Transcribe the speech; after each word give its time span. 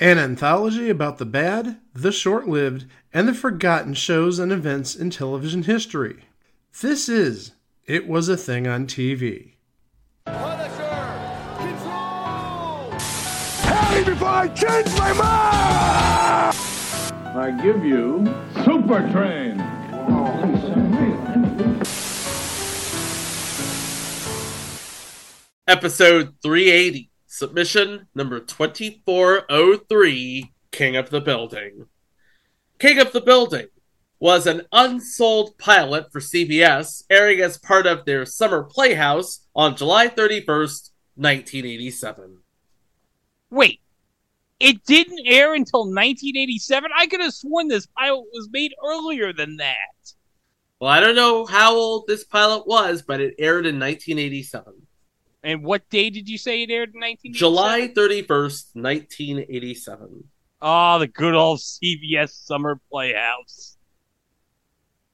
An 0.00 0.16
anthology 0.16 0.90
about 0.90 1.18
the 1.18 1.26
bad, 1.26 1.80
the 1.92 2.12
short 2.12 2.46
lived, 2.46 2.86
and 3.12 3.26
the 3.26 3.34
forgotten 3.34 3.94
shows 3.94 4.38
and 4.38 4.52
events 4.52 4.94
in 4.94 5.10
television 5.10 5.64
history. 5.64 6.20
This 6.80 7.08
is 7.08 7.50
It 7.84 8.06
Was 8.06 8.28
a 8.28 8.36
Thing 8.36 8.68
on 8.68 8.86
TV. 8.86 9.54
Punisher! 10.24 11.56
Control! 11.58 12.92
Tell 13.60 13.98
me 13.98 14.04
before 14.04 14.28
I 14.28 14.46
change 14.54 14.86
my 14.96 15.12
mind! 15.14 16.56
I 17.36 17.60
give 17.60 17.84
you 17.84 18.24
Super 18.64 19.00
Train. 19.10 19.58
Episode 25.66 26.34
380, 26.40 27.07
submission 27.38 28.08
number 28.16 28.40
2403, 28.40 30.52
King 30.72 30.96
of 30.96 31.10
the 31.10 31.20
Building. 31.20 31.86
King 32.80 32.98
of 32.98 33.12
the 33.12 33.20
Building 33.20 33.68
was 34.18 34.48
an 34.48 34.62
unsold 34.72 35.56
pilot 35.56 36.10
for 36.10 36.18
CBS, 36.18 37.04
airing 37.08 37.40
as 37.40 37.56
part 37.56 37.86
of 37.86 38.04
their 38.04 38.26
summer 38.26 38.64
playhouse 38.64 39.46
on 39.54 39.76
July 39.76 40.08
31st, 40.08 40.90
1987. 41.14 42.38
Wait, 43.50 43.80
it 44.58 44.82
didn't 44.84 45.24
air 45.24 45.54
until 45.54 45.82
1987? 45.82 46.90
I 46.96 47.06
could 47.06 47.20
have 47.20 47.32
sworn 47.32 47.68
this 47.68 47.86
pilot 47.86 48.26
was 48.32 48.48
made 48.50 48.74
earlier 48.84 49.32
than 49.32 49.58
that. 49.58 49.76
Well, 50.80 50.90
I 50.90 50.98
don't 50.98 51.14
know 51.14 51.46
how 51.46 51.76
old 51.76 52.08
this 52.08 52.24
pilot 52.24 52.66
was, 52.66 53.02
but 53.02 53.20
it 53.20 53.36
aired 53.38 53.66
in 53.66 53.78
1987. 53.78 54.87
And 55.48 55.64
what 55.64 55.88
day 55.88 56.10
did 56.10 56.28
you 56.28 56.36
say 56.36 56.62
it 56.62 56.70
aired 56.70 56.92
in 56.92 57.00
1987? 57.00 57.32
July 57.32 57.88
31st, 57.88 58.74
1987. 58.74 60.08
Oh, 60.10 60.22
ah, 60.60 60.98
the 60.98 61.06
good 61.06 61.32
old 61.32 61.60
CBS 61.60 62.44
Summer 62.44 62.78
Playhouse. 62.92 63.78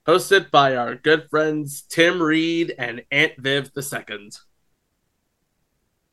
Hosted 0.09 0.51
by 0.51 0.75
our 0.75 0.97
good 0.97 1.31
friends 1.31 1.83
Tim 1.83 2.21
Reid 2.21 2.75
and 2.77 3.05
Aunt 3.13 3.35
Viv 3.39 3.71
II. 3.77 4.31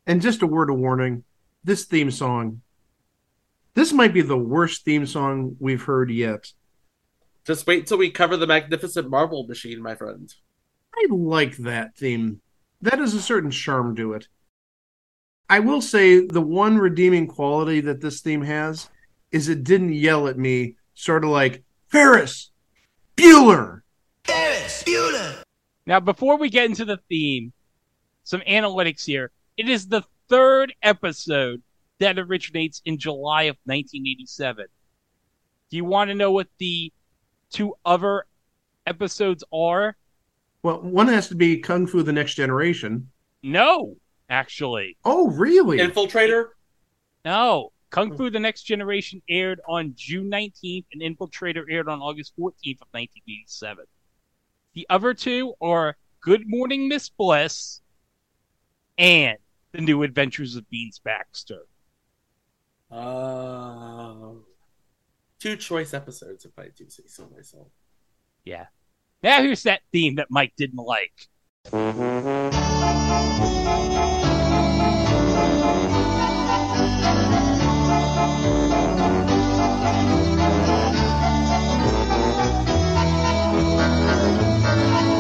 And 0.05 0.21
just 0.21 0.43
a 0.43 0.47
word 0.47 0.69
of 0.69 0.77
warning 0.77 1.23
this 1.63 1.85
theme 1.85 2.11
song, 2.11 2.61
this 3.73 3.91
might 3.91 4.13
be 4.13 4.21
the 4.21 4.37
worst 4.37 4.85
theme 4.85 5.07
song 5.07 5.55
we've 5.59 5.81
heard 5.81 6.11
yet. 6.11 6.53
Just 7.43 7.65
wait 7.65 7.87
till 7.87 7.97
we 7.97 8.11
cover 8.11 8.37
the 8.37 8.45
Magnificent 8.45 9.09
Marble 9.09 9.47
Machine, 9.47 9.81
my 9.81 9.95
friend. 9.95 10.31
I 10.93 11.07
like 11.09 11.57
that 11.57 11.97
theme. 11.97 12.41
That 12.81 12.99
has 12.99 13.13
a 13.13 13.21
certain 13.21 13.51
charm 13.51 13.95
to 13.95 14.13
it. 14.13 14.27
I 15.49 15.59
will 15.59 15.81
say 15.81 16.25
the 16.25 16.41
one 16.41 16.77
redeeming 16.77 17.27
quality 17.27 17.81
that 17.81 18.01
this 18.01 18.21
theme 18.21 18.41
has 18.43 18.89
is 19.31 19.49
it 19.49 19.63
didn't 19.63 19.93
yell 19.93 20.27
at 20.27 20.37
me, 20.37 20.75
sort 20.93 21.23
of 21.23 21.29
like 21.29 21.63
Ferris 21.89 22.51
Bueller. 23.15 23.81
Ferris 24.23 24.83
Bueller! 24.83 25.43
Now, 25.85 25.99
before 25.99 26.37
we 26.37 26.49
get 26.49 26.65
into 26.65 26.85
the 26.85 26.99
theme, 27.09 27.53
some 28.23 28.41
analytics 28.41 29.05
here. 29.05 29.31
It 29.57 29.67
is 29.67 29.87
the 29.87 30.03
third 30.29 30.73
episode 30.81 31.61
that 31.99 32.17
originates 32.17 32.81
in 32.85 32.97
July 32.97 33.43
of 33.43 33.57
1987. 33.65 34.65
Do 35.69 35.77
you 35.77 35.85
want 35.85 36.09
to 36.09 36.15
know 36.15 36.31
what 36.31 36.47
the 36.57 36.91
two 37.49 37.73
other 37.85 38.25
episodes 38.87 39.43
are? 39.53 39.95
Well, 40.63 40.81
one 40.81 41.07
has 41.07 41.27
to 41.29 41.35
be 41.35 41.57
Kung 41.57 41.87
Fu: 41.87 42.03
The 42.03 42.13
Next 42.13 42.35
Generation. 42.35 43.09
No, 43.43 43.95
actually. 44.29 44.97
Oh, 45.03 45.29
really? 45.29 45.79
Infiltrator? 45.79 46.49
No. 47.25 47.71
Kung 47.89 48.15
Fu 48.15 48.29
The 48.29 48.39
Next 48.39 48.63
Generation 48.63 49.21
aired 49.27 49.59
on 49.67 49.93
June 49.97 50.31
19th 50.31 50.85
and 50.93 51.01
Infiltrator 51.01 51.63
aired 51.69 51.89
on 51.89 51.99
August 51.99 52.33
14th 52.39 52.81
of 52.81 52.87
1987. 52.91 53.85
The 54.73 54.87
other 54.89 55.13
two 55.13 55.53
are 55.61 55.97
Good 56.21 56.43
Morning 56.45 56.87
Miss 56.87 57.09
Bliss 57.09 57.81
and 58.97 59.37
The 59.73 59.81
New 59.81 60.03
Adventures 60.03 60.55
of 60.55 60.69
Beans 60.69 60.99
Baxter. 61.03 61.63
Uh, 62.89 64.33
two 65.39 65.57
choice 65.57 65.93
episodes, 65.93 66.45
if 66.45 66.57
I 66.57 66.67
do 66.75 66.89
say 66.89 67.03
so 67.07 67.27
myself. 67.35 67.67
Yeah. 68.45 68.67
Now 69.23 69.41
here's 69.43 69.63
that 69.63 69.81
theme 69.91 70.15
that 70.15 70.27
Mike 70.31 70.53
didn't 70.57 70.77
like. 70.83 71.27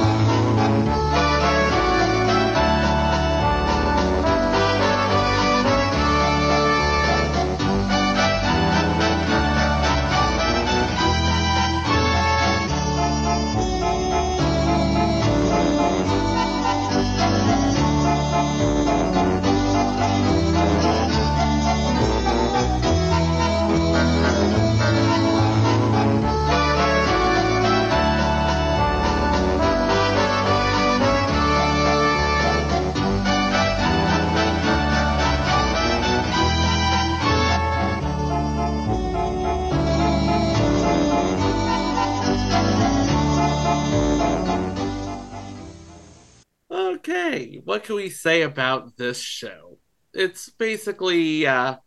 Okay, 47.01 47.59
what 47.65 47.83
can 47.83 47.95
we 47.95 48.11
say 48.11 48.43
about 48.43 48.95
this 48.95 49.19
show? 49.19 49.79
It's 50.13 50.51
basically, 50.51 51.47
uh, 51.47 51.77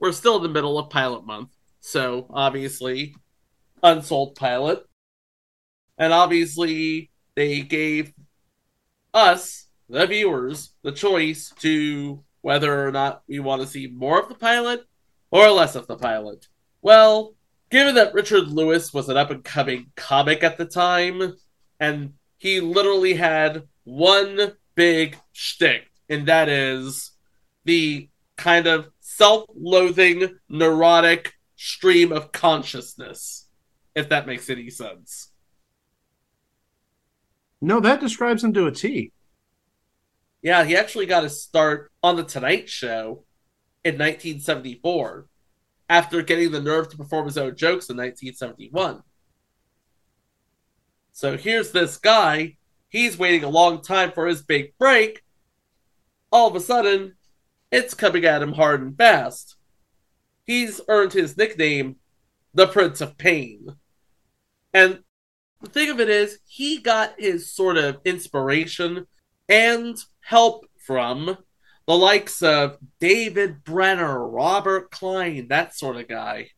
we're 0.00 0.10
still 0.10 0.38
in 0.38 0.42
the 0.42 0.48
middle 0.48 0.76
of 0.76 0.90
pilot 0.90 1.24
month, 1.24 1.50
so 1.78 2.26
obviously, 2.30 3.14
unsold 3.80 4.34
pilot. 4.34 4.82
And 5.96 6.12
obviously, 6.12 7.12
they 7.36 7.60
gave 7.60 8.12
us, 9.14 9.68
the 9.88 10.04
viewers, 10.04 10.74
the 10.82 10.90
choice 10.90 11.52
to 11.60 12.24
whether 12.40 12.88
or 12.88 12.90
not 12.90 13.22
we 13.28 13.38
want 13.38 13.62
to 13.62 13.68
see 13.68 13.86
more 13.86 14.20
of 14.20 14.28
the 14.28 14.34
pilot 14.34 14.82
or 15.30 15.48
less 15.48 15.76
of 15.76 15.86
the 15.86 15.96
pilot. 15.96 16.48
Well, 16.82 17.36
given 17.70 17.94
that 17.94 18.14
Richard 18.14 18.48
Lewis 18.48 18.92
was 18.92 19.08
an 19.08 19.16
up 19.16 19.30
and 19.30 19.44
coming 19.44 19.92
comic 19.94 20.42
at 20.42 20.58
the 20.58 20.66
time, 20.66 21.34
and 21.78 22.14
he 22.40 22.58
literally 22.58 23.12
had 23.14 23.64
one 23.84 24.52
big 24.74 25.18
shtick, 25.30 25.90
and 26.08 26.26
that 26.26 26.48
is 26.48 27.12
the 27.66 28.08
kind 28.38 28.66
of 28.66 28.88
self 29.00 29.44
loathing, 29.54 30.38
neurotic 30.48 31.34
stream 31.56 32.10
of 32.12 32.32
consciousness, 32.32 33.46
if 33.94 34.08
that 34.08 34.26
makes 34.26 34.48
any 34.48 34.70
sense. 34.70 35.32
No, 37.60 37.78
that 37.78 38.00
describes 38.00 38.42
him 38.42 38.54
to 38.54 38.66
a 38.66 38.72
T. 38.72 39.12
Yeah, 40.40 40.64
he 40.64 40.74
actually 40.74 41.04
got 41.04 41.24
his 41.24 41.42
start 41.42 41.92
on 42.02 42.16
The 42.16 42.24
Tonight 42.24 42.70
Show 42.70 43.26
in 43.84 43.96
1974 43.96 45.26
after 45.90 46.22
getting 46.22 46.52
the 46.52 46.62
nerve 46.62 46.88
to 46.88 46.96
perform 46.96 47.26
his 47.26 47.36
own 47.36 47.54
jokes 47.54 47.90
in 47.90 47.98
1971. 47.98 49.02
So 51.20 51.36
here's 51.36 51.72
this 51.72 51.98
guy. 51.98 52.56
He's 52.88 53.18
waiting 53.18 53.44
a 53.44 53.50
long 53.50 53.82
time 53.82 54.10
for 54.10 54.26
his 54.26 54.40
big 54.40 54.72
break. 54.78 55.22
All 56.32 56.48
of 56.48 56.56
a 56.56 56.60
sudden, 56.60 57.16
it's 57.70 57.92
coming 57.92 58.24
at 58.24 58.40
him 58.40 58.54
hard 58.54 58.80
and 58.80 58.96
fast. 58.96 59.56
He's 60.46 60.80
earned 60.88 61.12
his 61.12 61.36
nickname, 61.36 61.96
the 62.54 62.66
Prince 62.66 63.02
of 63.02 63.18
Pain. 63.18 63.76
And 64.72 65.00
the 65.60 65.68
thing 65.68 65.90
of 65.90 66.00
it 66.00 66.08
is, 66.08 66.38
he 66.46 66.78
got 66.78 67.12
his 67.18 67.52
sort 67.52 67.76
of 67.76 67.98
inspiration 68.06 69.06
and 69.46 69.98
help 70.22 70.64
from 70.78 71.36
the 71.86 71.98
likes 71.98 72.42
of 72.42 72.78
David 72.98 73.62
Brenner, 73.62 74.26
Robert 74.26 74.90
Klein, 74.90 75.48
that 75.48 75.76
sort 75.76 75.96
of 75.96 76.08
guy. 76.08 76.52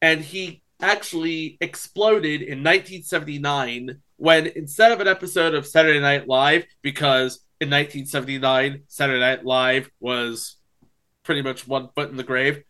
And 0.00 0.22
he 0.22 0.61
actually 0.82 1.56
exploded 1.60 2.42
in 2.42 2.58
1979 2.58 4.00
when 4.16 4.46
instead 4.48 4.92
of 4.92 5.00
an 5.00 5.08
episode 5.08 5.54
of 5.54 5.66
Saturday 5.66 6.00
Night 6.00 6.28
Live, 6.28 6.64
because 6.82 7.40
in 7.60 7.70
1979 7.70 8.82
Saturday 8.88 9.20
Night 9.20 9.44
Live 9.44 9.88
was 10.00 10.56
pretty 11.22 11.42
much 11.42 11.66
one 11.66 11.88
foot 11.94 12.10
in 12.10 12.16
the 12.16 12.24
grave. 12.24 12.62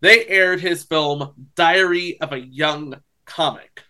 They 0.00 0.24
aired 0.26 0.60
his 0.60 0.84
film 0.84 1.50
Diary 1.56 2.18
of 2.20 2.32
a 2.32 2.40
Young 2.40 2.94
Comic. 3.26 3.82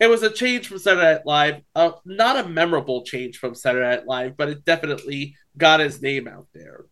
It 0.00 0.08
was 0.08 0.22
a 0.22 0.30
change 0.30 0.66
from 0.66 0.78
Saturday 0.78 1.14
Night 1.14 1.26
Live, 1.26 1.62
uh, 1.74 1.92
not 2.04 2.44
a 2.44 2.48
memorable 2.48 3.04
change 3.04 3.38
from 3.38 3.54
Saturday 3.54 3.96
Night 3.96 4.06
Live, 4.06 4.36
but 4.36 4.48
it 4.48 4.64
definitely 4.64 5.36
got 5.56 5.80
his 5.80 6.02
name 6.02 6.26
out 6.26 6.48
there. 6.52 6.86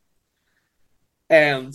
And 1.30 1.74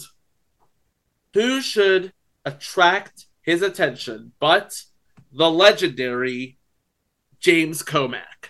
who 1.33 1.61
should 1.61 2.13
attract 2.45 3.25
his 3.43 3.61
attention 3.61 4.31
but 4.39 4.81
the 5.31 5.49
legendary 5.51 6.57
James 7.39 7.83
Komack? 7.83 8.49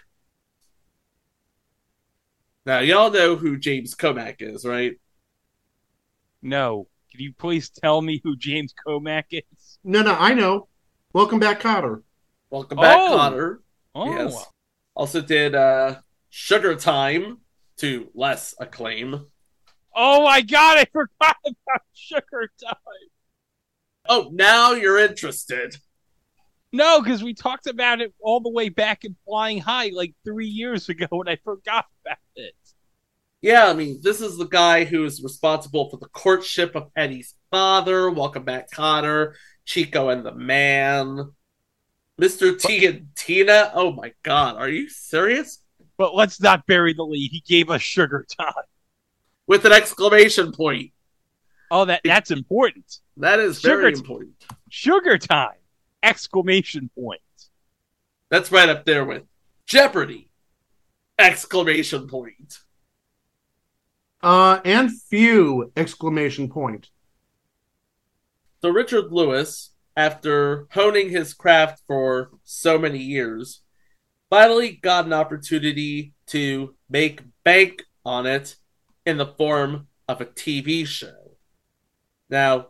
Now, 2.65 2.79
y'all 2.79 3.11
know 3.11 3.35
who 3.35 3.57
James 3.57 3.93
Komack 3.95 4.35
is, 4.39 4.65
right? 4.65 4.93
No. 6.41 6.87
Can 7.11 7.19
you 7.21 7.33
please 7.37 7.69
tell 7.69 8.01
me 8.01 8.21
who 8.23 8.35
James 8.37 8.73
Komack 8.87 9.25
is? 9.31 9.79
No, 9.83 10.01
no, 10.01 10.15
I 10.15 10.33
know. 10.33 10.67
Welcome 11.13 11.39
back, 11.39 11.59
Cotter. 11.59 12.01
Welcome 12.49 12.77
back, 12.77 12.97
Oh. 12.99 13.17
Connor. 13.17 13.59
Oh, 13.95 14.15
Yes. 14.17 14.45
Also 14.95 15.21
did 15.21 15.55
uh, 15.55 15.95
Sugar 16.29 16.75
Time 16.75 17.39
to 17.77 18.09
less 18.13 18.55
acclaim. 18.59 19.25
oh 19.95 20.23
my 20.23 20.41
god, 20.41 20.77
I 20.77 20.85
forgot 20.91 21.35
about 21.45 21.81
Sugar 21.93 22.51
Time. 22.63 22.75
Oh, 24.07 24.29
now 24.31 24.73
you're 24.73 24.99
interested. 24.99 25.77
No, 26.71 27.01
because 27.01 27.23
we 27.23 27.33
talked 27.33 27.67
about 27.67 28.01
it 28.01 28.13
all 28.19 28.39
the 28.39 28.49
way 28.49 28.69
back 28.69 29.05
in 29.05 29.15
Flying 29.25 29.59
High 29.59 29.91
like 29.93 30.13
three 30.25 30.47
years 30.47 30.89
ago, 30.89 31.07
and 31.11 31.29
I 31.29 31.37
forgot 31.43 31.85
about 32.03 32.17
it. 32.35 32.55
Yeah, 33.41 33.67
I 33.67 33.73
mean, 33.73 33.99
this 34.01 34.21
is 34.21 34.37
the 34.37 34.47
guy 34.47 34.83
who 34.83 35.05
is 35.05 35.21
responsible 35.21 35.89
for 35.89 35.97
the 35.97 36.07
courtship 36.07 36.75
of 36.75 36.89
Eddie's 36.95 37.35
father. 37.51 38.09
Welcome 38.09 38.43
back, 38.43 38.71
Connor. 38.71 39.35
Chico 39.65 40.09
and 40.09 40.25
the 40.25 40.33
Man. 40.33 41.31
Mr. 42.19 42.59
T 42.59 42.85
and 42.85 43.07
Tina. 43.15 43.71
Oh 43.73 43.91
my 43.91 44.13
god, 44.23 44.55
are 44.57 44.69
you 44.69 44.89
serious? 44.89 45.59
But 45.97 46.15
let's 46.15 46.41
not 46.41 46.65
bury 46.65 46.93
the 46.93 47.03
lead. 47.03 47.31
He 47.31 47.41
gave 47.41 47.69
us 47.69 47.81
Sugar 47.81 48.25
Time. 48.39 48.53
With 49.47 49.65
an 49.65 49.73
exclamation 49.73 50.51
point. 50.51 50.91
Oh, 51.69 51.85
that 51.85 52.01
that's 52.03 52.31
important. 52.31 52.99
That 53.17 53.39
is 53.39 53.61
very 53.61 53.91
Sugar- 53.93 54.01
important. 54.01 54.45
Sugar 54.69 55.17
Time! 55.17 55.57
Exclamation 56.01 56.89
point. 56.97 57.21
That's 58.29 58.51
right 58.51 58.69
up 58.69 58.85
there 58.85 59.05
with 59.05 59.23
Jeopardy! 59.65 60.29
Exclamation 61.19 62.07
point. 62.07 62.59
Uh, 64.21 64.59
and 64.65 64.89
few 65.09 65.71
exclamation 65.75 66.49
point. 66.49 66.89
So 68.61 68.69
Richard 68.69 69.11
Lewis, 69.11 69.71
after 69.95 70.67
honing 70.71 71.09
his 71.09 71.33
craft 71.33 71.83
for 71.85 72.31
so 72.43 72.79
many 72.79 72.99
years, 72.99 73.61
finally 74.29 74.71
got 74.71 75.05
an 75.05 75.13
opportunity 75.13 76.13
to 76.27 76.73
make 76.89 77.21
bank 77.43 77.83
on 78.05 78.25
it 78.25 78.55
in 79.05 79.17
the 79.17 79.27
form 79.27 79.87
of 80.07 80.21
a 80.21 80.25
TV 80.25 80.87
show. 80.87 81.37
Now, 82.29 82.67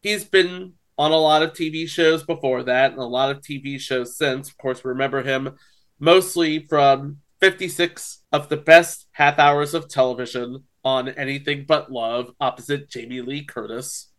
he's 0.00 0.24
been 0.24 0.74
on 0.98 1.12
a 1.12 1.16
lot 1.16 1.42
of 1.42 1.52
TV 1.52 1.88
shows 1.88 2.22
before 2.22 2.62
that 2.64 2.92
and 2.92 3.00
a 3.00 3.04
lot 3.04 3.30
of 3.30 3.40
TV 3.40 3.80
shows 3.80 4.16
since. 4.16 4.48
Of 4.50 4.58
course, 4.58 4.84
remember 4.84 5.22
him 5.22 5.56
mostly 5.98 6.66
from 6.66 7.18
56 7.40 8.22
of 8.32 8.48
the 8.48 8.56
best 8.56 9.06
half 9.12 9.38
hours 9.38 9.72
of 9.72 9.88
television 9.88 10.64
on 10.84 11.08
Anything 11.08 11.64
But 11.66 11.90
Love 11.90 12.32
opposite 12.40 12.90
Jamie 12.90 13.20
Lee 13.20 13.44
Curtis 13.44 14.10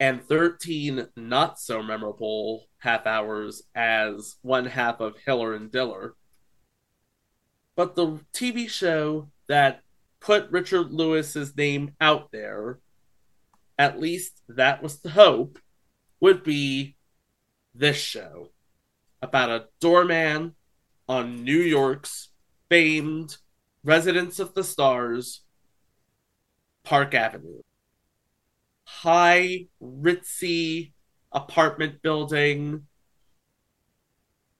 and 0.00 0.22
13 0.22 1.08
not 1.16 1.58
so 1.58 1.82
memorable 1.82 2.66
half 2.78 3.06
hours 3.06 3.62
as 3.74 4.36
one 4.42 4.66
half 4.66 5.00
of 5.00 5.16
Hiller 5.24 5.54
and 5.54 5.70
Diller. 5.70 6.14
But 7.74 7.94
the 7.96 8.20
TV 8.32 8.68
show 8.68 9.30
that 9.48 9.82
put 10.20 10.50
Richard 10.50 10.92
Lewis's 10.92 11.56
name 11.56 11.92
out 12.00 12.30
there, 12.32 12.78
at 13.78 14.00
least 14.00 14.42
that 14.48 14.82
was 14.82 14.98
the 14.98 15.10
hope, 15.10 15.58
would 16.20 16.42
be 16.42 16.96
this 17.74 17.96
show 17.96 18.48
about 19.22 19.50
a 19.50 19.66
doorman 19.80 20.54
on 21.08 21.44
New 21.44 21.60
York's 21.60 22.30
famed 22.68 23.36
Residence 23.84 24.38
of 24.38 24.54
the 24.54 24.64
Stars, 24.64 25.42
Park 26.82 27.14
Avenue 27.14 27.62
high, 28.88 29.66
ritzy 29.82 30.92
apartment 31.30 32.00
building 32.00 32.86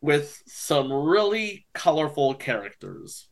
with 0.02 0.42
some 0.46 0.92
really 0.92 1.66
colorful 1.72 2.34
characters. 2.34 3.28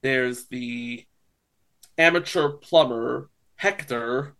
There's 0.00 0.46
the 0.46 1.04
amateur 1.98 2.48
plumber, 2.48 3.28
Hector, 3.62 4.34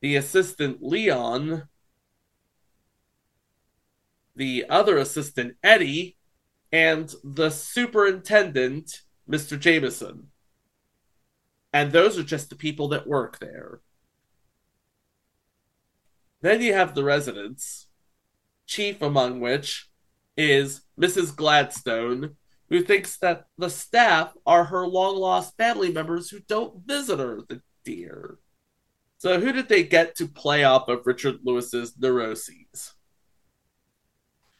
the 0.00 0.16
assistant, 0.16 0.82
Leon, 0.82 1.68
the 4.34 4.64
other 4.68 4.98
assistant, 4.98 5.56
Eddie, 5.62 6.16
and 6.72 7.14
the 7.24 7.50
superintendent, 7.50 9.02
Mr. 9.28 9.58
Jameson 9.58 10.28
and 11.76 11.92
those 11.92 12.18
are 12.18 12.22
just 12.22 12.48
the 12.48 12.56
people 12.56 12.88
that 12.88 13.06
work 13.06 13.38
there. 13.38 13.80
Then 16.40 16.62
you 16.62 16.72
have 16.72 16.94
the 16.94 17.04
residents, 17.04 17.88
chief 18.66 19.02
among 19.02 19.40
which 19.40 19.90
is 20.38 20.80
Mrs. 20.98 21.36
Gladstone, 21.36 22.36
who 22.68 22.82
thinks 22.82 23.16
that 23.18 23.46
the 23.58 23.70
staff 23.70 24.34
are 24.44 24.64
her 24.64 24.86
long 24.86 25.16
lost 25.16 25.56
family 25.56 25.92
members 25.92 26.30
who 26.30 26.40
don't 26.40 26.86
visit 26.86 27.18
her, 27.18 27.40
the 27.48 27.62
dear. 27.84 28.38
So, 29.18 29.40
who 29.40 29.52
did 29.52 29.68
they 29.68 29.82
get 29.82 30.16
to 30.16 30.26
play 30.26 30.64
off 30.64 30.88
of 30.88 31.06
Richard 31.06 31.36
Lewis's 31.44 31.94
neuroses? 31.98 32.94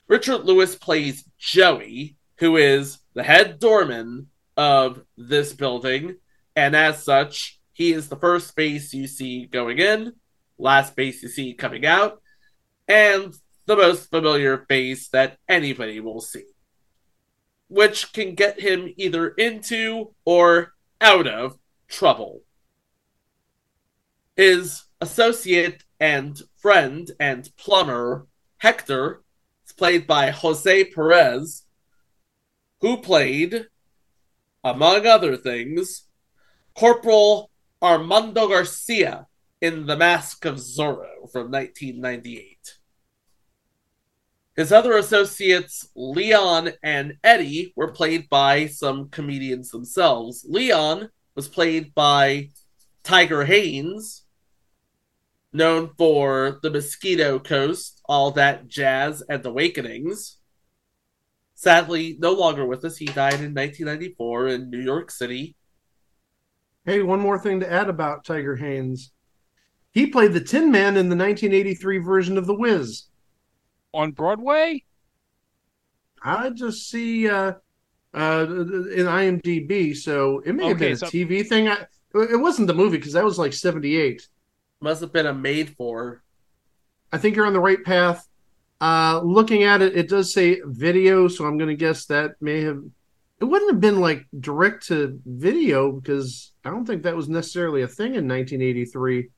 Richard 0.08 0.44
Lewis 0.44 0.76
plays 0.76 1.25
Joey, 1.38 2.17
who 2.38 2.56
is 2.56 2.99
the 3.14 3.23
head 3.23 3.58
doorman 3.58 4.29
of 4.56 5.02
this 5.17 5.52
building 5.52 6.17
and 6.56 6.75
as 6.75 7.02
such, 7.02 7.61
he 7.75 7.93
is 7.93 8.09
the 8.09 8.17
first 8.17 8.55
face 8.55 8.94
you 8.94 9.06
see 9.06 9.44
going 9.44 9.79
in, 9.79 10.14
last 10.59 10.97
face 10.97 11.23
you 11.23 11.28
see 11.28 11.52
coming 11.52 11.85
out, 11.85 12.23
and 12.88 13.35
the 13.66 13.76
most 13.76 14.09
familiar 14.09 14.64
face 14.66 15.09
that 15.09 15.37
anybody 15.47 16.00
will 16.00 16.23
see. 16.23 16.45
Which 17.68 18.12
can 18.12 18.35
get 18.35 18.61
him 18.61 18.92
either 18.96 19.28
into 19.28 20.14
or 20.25 20.75
out 21.00 21.26
of 21.26 21.58
trouble. 21.88 22.42
His 24.37 24.85
associate 25.00 25.85
and 25.99 26.40
friend 26.56 27.11
and 27.18 27.49
plumber, 27.56 28.26
Hector, 28.58 29.23
is 29.66 29.73
played 29.73 30.06
by 30.06 30.30
Jose 30.30 30.85
Perez, 30.85 31.64
who 32.80 32.99
played, 32.99 33.66
among 34.62 35.06
other 35.06 35.37
things, 35.37 36.04
Corporal 36.75 37.50
Armando 37.82 38.49
Garcia 38.49 39.26
in 39.61 39.87
The 39.87 39.96
Mask 39.96 40.44
of 40.44 40.56
Zorro 40.56 41.30
from 41.32 41.50
1998. 41.50 42.78
His 44.57 44.73
other 44.73 44.97
associates, 44.97 45.91
Leon 45.95 46.71
and 46.83 47.19
Eddie, 47.23 47.75
were 47.77 47.93
played 47.93 48.29
by 48.31 48.67
some 48.67 49.11
comedians 49.11 49.71
themselves. 49.71 50.47
Leon 50.49 51.11
was 51.35 51.47
played 51.47 51.95
by 51.95 52.49
Tiger 53.03 53.45
Haynes, 53.45 54.25
known 55.53 55.91
for 55.99 56.59
The 56.63 56.71
Mosquito 56.71 57.39
Coast, 57.39 58.01
All 58.07 58.31
That 58.31 58.67
Jazz, 58.67 59.23
and 59.29 59.43
The 59.43 59.51
Awakenings. 59.51 60.39
Sadly, 61.55 62.17
no 62.19 62.33
longer 62.33 62.65
with 62.65 62.83
us. 62.85 62.97
He 62.97 63.07
died 63.07 63.35
in 63.35 63.55
1994 63.55 64.49
in 64.49 64.71
New 64.71 64.81
York 64.81 65.11
City. 65.11 65.55
Hey, 66.87 67.03
one 67.03 67.21
more 67.21 67.39
thing 67.39 67.61
to 67.61 67.71
add 67.71 67.91
about 67.91 68.25
Tiger 68.25 68.57
Haynes. 68.57 69.13
He 69.91 70.07
played 70.07 70.33
the 70.33 70.41
Tin 70.41 70.71
Man 70.71 70.97
in 70.97 71.11
the 71.11 71.17
1983 71.17 71.99
version 71.99 72.39
of 72.39 72.47
The 72.47 72.55
Wiz. 72.55 73.05
On 73.97 74.12
Broadway? 74.12 74.85
I 76.23 76.50
just 76.50 76.91
see 76.91 77.31
uh, 77.31 77.55
uh, 78.12 78.47
in 78.49 79.07
IMDb, 79.07 79.97
so 79.97 80.41
it 80.41 80.55
may 80.55 80.69
have 80.69 80.79
been 80.79 80.93
a 80.93 80.97
so- 80.97 81.07
TV 81.07 81.47
thing. 81.47 81.69
I, 81.69 81.87
it 82.15 82.38
wasn't 82.38 82.69
the 82.69 82.75
movie 82.75 82.99
because 82.99 83.15
that 83.15 83.25
was 83.25 83.38
like 83.38 83.55
78. 83.55 84.29
Must 84.81 85.00
have 85.00 85.15
been 85.15 85.26
a 85.26 85.33
made 85.33 85.71
for. 85.76 86.23
I 87.11 87.17
think 87.17 87.37
you're 87.37 87.47
on 87.47 87.55
the 87.55 87.61
right 87.61 87.83
path. 87.83 88.29
Uh, 88.83 89.23
looking 89.25 89.65
at 89.65 89.81
it, 89.81 89.97
it 89.97 90.11
does 90.11 90.31
say 90.31 90.61
video, 90.67 91.26
so 91.29 91.47
I'm 91.47 91.57
going 91.57 91.71
to 91.71 91.76
guess 91.76 92.05
that 92.07 92.33
may 92.43 92.61
have 92.62 92.83
it 93.41 93.45
wouldn't 93.45 93.71
have 93.71 93.81
been 93.81 94.00
like 94.00 94.26
direct 94.41 94.87
to 94.88 95.19
video 95.25 95.93
because 95.93 96.53
I 96.65 96.71
don't 96.71 96.85
think 96.85 97.03
that 97.03 97.17
was 97.17 97.29
necessarily 97.29 97.83
a 97.83 97.88
thing 97.88 98.15
in 98.15 98.29
1983. 98.29 99.29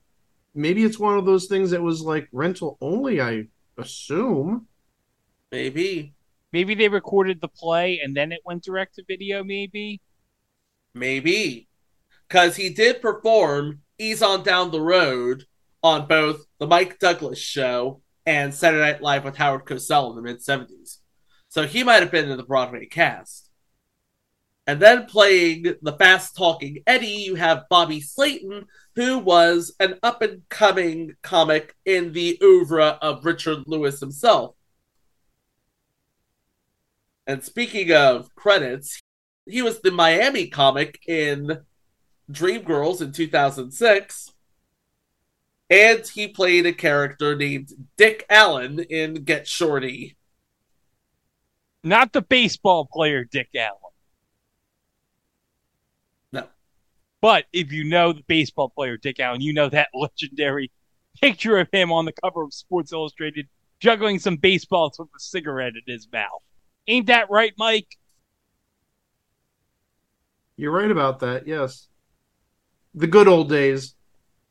Maybe 0.54 0.82
it's 0.84 0.98
one 0.98 1.16
of 1.16 1.26
those 1.26 1.46
things 1.46 1.70
that 1.70 1.82
was 1.82 2.00
like 2.00 2.28
rental 2.32 2.76
only, 2.80 3.20
I 3.20 3.46
assume. 3.78 4.66
Maybe. 5.50 6.14
Maybe 6.52 6.74
they 6.74 6.88
recorded 6.88 7.40
the 7.40 7.48
play 7.48 8.00
and 8.02 8.16
then 8.16 8.32
it 8.32 8.40
went 8.44 8.64
direct 8.64 8.96
to 8.96 9.04
video, 9.06 9.44
maybe. 9.44 10.00
Maybe. 10.94 11.68
Because 12.28 12.56
he 12.56 12.68
did 12.70 13.00
perform 13.00 13.80
Ease 13.98 14.22
on 14.22 14.42
Down 14.42 14.70
the 14.70 14.80
Road 14.80 15.44
on 15.82 16.06
both 16.06 16.46
The 16.58 16.66
Mike 16.66 16.98
Douglas 16.98 17.38
Show 17.38 18.02
and 18.26 18.52
Saturday 18.52 18.92
Night 18.92 19.02
Live 19.02 19.24
with 19.24 19.36
Howard 19.36 19.64
Cosell 19.64 20.10
in 20.10 20.16
the 20.16 20.22
mid 20.22 20.40
70s. 20.40 20.98
So 21.48 21.66
he 21.66 21.82
might 21.82 22.02
have 22.02 22.10
been 22.10 22.28
in 22.28 22.36
the 22.36 22.42
Broadway 22.42 22.86
cast. 22.86 23.47
And 24.68 24.80
then 24.80 25.06
playing 25.06 25.74
the 25.82 25.94
fast 25.94 26.36
talking 26.36 26.82
Eddie, 26.86 27.06
you 27.06 27.34
have 27.36 27.68
Bobby 27.70 28.00
Slayton, 28.00 28.66
who 28.94 29.18
was 29.18 29.74
an 29.80 29.98
up 30.02 30.22
and 30.22 30.42
coming 30.50 31.16
comic 31.22 31.74
in 31.86 32.12
the 32.12 32.38
oeuvre 32.42 32.98
of 33.00 33.24
Richard 33.24 33.64
Lewis 33.66 33.98
himself. 33.98 34.54
And 37.26 37.42
speaking 37.42 37.92
of 37.92 38.34
credits, 38.34 39.00
he 39.46 39.62
was 39.62 39.80
the 39.80 39.90
Miami 39.90 40.48
comic 40.48 41.00
in 41.08 41.60
Dreamgirls 42.30 43.00
in 43.00 43.12
2006. 43.12 44.32
And 45.70 46.06
he 46.06 46.28
played 46.28 46.66
a 46.66 46.72
character 46.74 47.34
named 47.34 47.72
Dick 47.96 48.26
Allen 48.28 48.80
in 48.80 49.24
Get 49.24 49.48
Shorty. 49.48 50.16
Not 51.82 52.12
the 52.12 52.22
baseball 52.22 52.86
player 52.90 53.24
Dick 53.24 53.48
Allen. 53.56 53.78
No. 56.32 56.48
But 57.20 57.46
if 57.52 57.72
you 57.72 57.84
know 57.84 58.12
the 58.12 58.22
baseball 58.26 58.70
player 58.70 58.96
Dick 58.96 59.20
Allen, 59.20 59.40
you 59.40 59.52
know 59.52 59.68
that 59.68 59.88
legendary 59.94 60.70
picture 61.20 61.58
of 61.58 61.68
him 61.72 61.92
on 61.92 62.04
the 62.04 62.12
cover 62.12 62.42
of 62.42 62.54
Sports 62.54 62.92
Illustrated 62.92 63.48
juggling 63.80 64.18
some 64.18 64.36
baseballs 64.36 64.98
with 64.98 65.08
a 65.08 65.20
cigarette 65.20 65.74
in 65.74 65.92
his 65.92 66.08
mouth. 66.12 66.42
Ain't 66.86 67.06
that 67.06 67.30
right, 67.30 67.52
Mike? 67.58 67.96
You're 70.56 70.72
right 70.72 70.90
about 70.90 71.20
that, 71.20 71.46
yes. 71.46 71.88
The 72.94 73.06
good 73.06 73.28
old 73.28 73.48
days. 73.48 73.94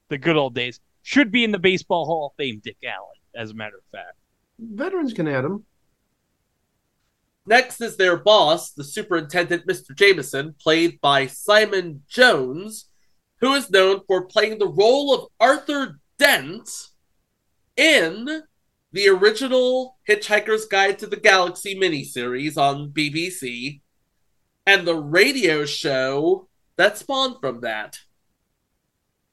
The 0.10 0.18
good 0.18 0.38
old 0.38 0.56
days. 0.56 0.80
Should 1.04 1.32
be 1.32 1.44
in 1.44 1.52
the 1.52 1.60
Baseball 1.60 2.06
Hall 2.06 2.28
of 2.28 2.38
Fame, 2.38 2.62
Dick 2.64 2.78
Allen, 2.86 3.16
as 3.36 3.52
a 3.52 3.54
matter 3.54 3.78
of 3.78 3.84
fact. 3.92 4.16
Veterans 4.60 5.14
can 5.14 5.28
add 5.28 5.44
them. 5.44 5.66
Next 7.48 7.80
is 7.80 7.96
their 7.96 8.18
boss, 8.18 8.72
the 8.72 8.84
superintendent, 8.84 9.66
Mr. 9.66 9.96
Jameson, 9.96 10.54
played 10.60 11.00
by 11.00 11.27
Simon 11.27 12.04
Jones, 12.10 12.89
who 13.39 13.54
is 13.54 13.70
known 13.70 14.01
for 14.06 14.25
playing 14.25 14.60
the 14.60 14.68
role 14.68 15.16
of 15.16 15.27
Arthur 15.39 16.01
Dent 16.20 16.70
in 17.77 18.44
the 18.92 19.08
original 19.08 19.98
Hitchhiker's 20.08 20.66
Guide 20.66 21.00
to 21.00 21.08
the 21.08 21.16
Galaxy 21.16 21.74
miniseries 21.74 22.58
on 22.58 22.89
BBC 22.89 23.80
and 24.66 24.86
the 24.86 24.96
radio 24.96 25.66
show 25.66 26.50
that 26.75 26.98
spawned 26.98 27.38
from 27.39 27.62
that. 27.62 27.98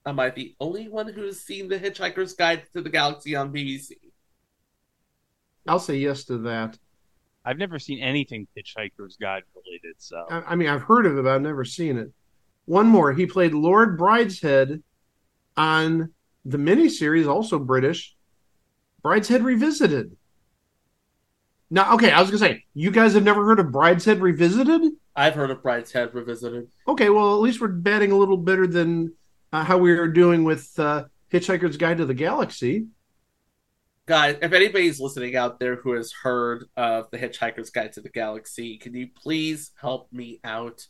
Am 0.06 0.20
I 0.20 0.30
the 0.30 0.54
only 0.60 0.88
one 0.88 1.08
who's 1.08 1.40
seen 1.40 1.68
the 1.68 1.80
Hitchhiker's 1.80 2.34
Guide 2.34 2.62
to 2.74 2.80
the 2.80 2.90
Galaxy 2.90 3.34
on 3.34 3.52
BBC? 3.52 3.92
I'll 5.66 5.80
say 5.80 5.96
yes 5.96 6.24
to 6.26 6.38
that. 6.38 6.78
I've 7.44 7.58
never 7.58 7.78
seen 7.78 8.00
anything 8.00 8.46
Hitchhiker's 8.56 9.16
Guide 9.20 9.42
related, 9.54 9.96
so 9.98 10.24
I, 10.30 10.52
I 10.52 10.54
mean, 10.56 10.68
I've 10.68 10.82
heard 10.82 11.06
of 11.06 11.18
it, 11.18 11.22
but 11.22 11.34
I've 11.34 11.42
never 11.42 11.64
seen 11.64 11.98
it. 11.98 12.10
One 12.64 12.86
more. 12.86 13.12
He 13.12 13.26
played 13.26 13.52
Lord 13.52 13.98
Brideshead 13.98 14.82
on 15.56 16.12
the 16.44 16.56
miniseries, 16.56 17.28
also 17.28 17.58
British, 17.58 18.14
Brideshead 19.04 19.42
Revisited. 19.44 20.16
Now, 21.70 21.94
okay, 21.94 22.10
I 22.10 22.20
was 22.20 22.30
gonna 22.30 22.38
say, 22.38 22.64
you 22.74 22.90
guys 22.90 23.14
have 23.14 23.24
never 23.24 23.44
heard 23.44 23.60
of 23.60 23.66
Brideshead 23.66 24.20
Revisited? 24.20 24.92
I've 25.16 25.34
heard 25.34 25.50
of 25.50 25.62
Brideshead 25.62 26.14
Revisited. 26.14 26.68
Okay, 26.88 27.10
well, 27.10 27.34
at 27.34 27.40
least 27.40 27.60
we're 27.60 27.68
batting 27.68 28.12
a 28.12 28.16
little 28.16 28.36
better 28.36 28.66
than 28.66 29.12
uh, 29.52 29.64
how 29.64 29.78
we 29.78 29.94
were 29.94 30.08
doing 30.08 30.44
with 30.44 30.76
uh, 30.78 31.04
Hitchhiker's 31.32 31.76
Guide 31.76 31.98
to 31.98 32.06
the 32.06 32.14
Galaxy. 32.14 32.86
Guys, 34.06 34.36
if 34.42 34.52
anybody's 34.52 35.00
listening 35.00 35.34
out 35.34 35.58
there 35.58 35.76
who 35.76 35.92
has 35.92 36.12
heard 36.12 36.66
of 36.76 37.10
the 37.10 37.18
Hitchhiker's 37.18 37.70
Guide 37.70 37.92
to 37.94 38.02
the 38.02 38.10
Galaxy, 38.10 38.76
can 38.76 38.94
you 38.94 39.08
please 39.14 39.70
help 39.80 40.12
me 40.12 40.40
out? 40.44 40.86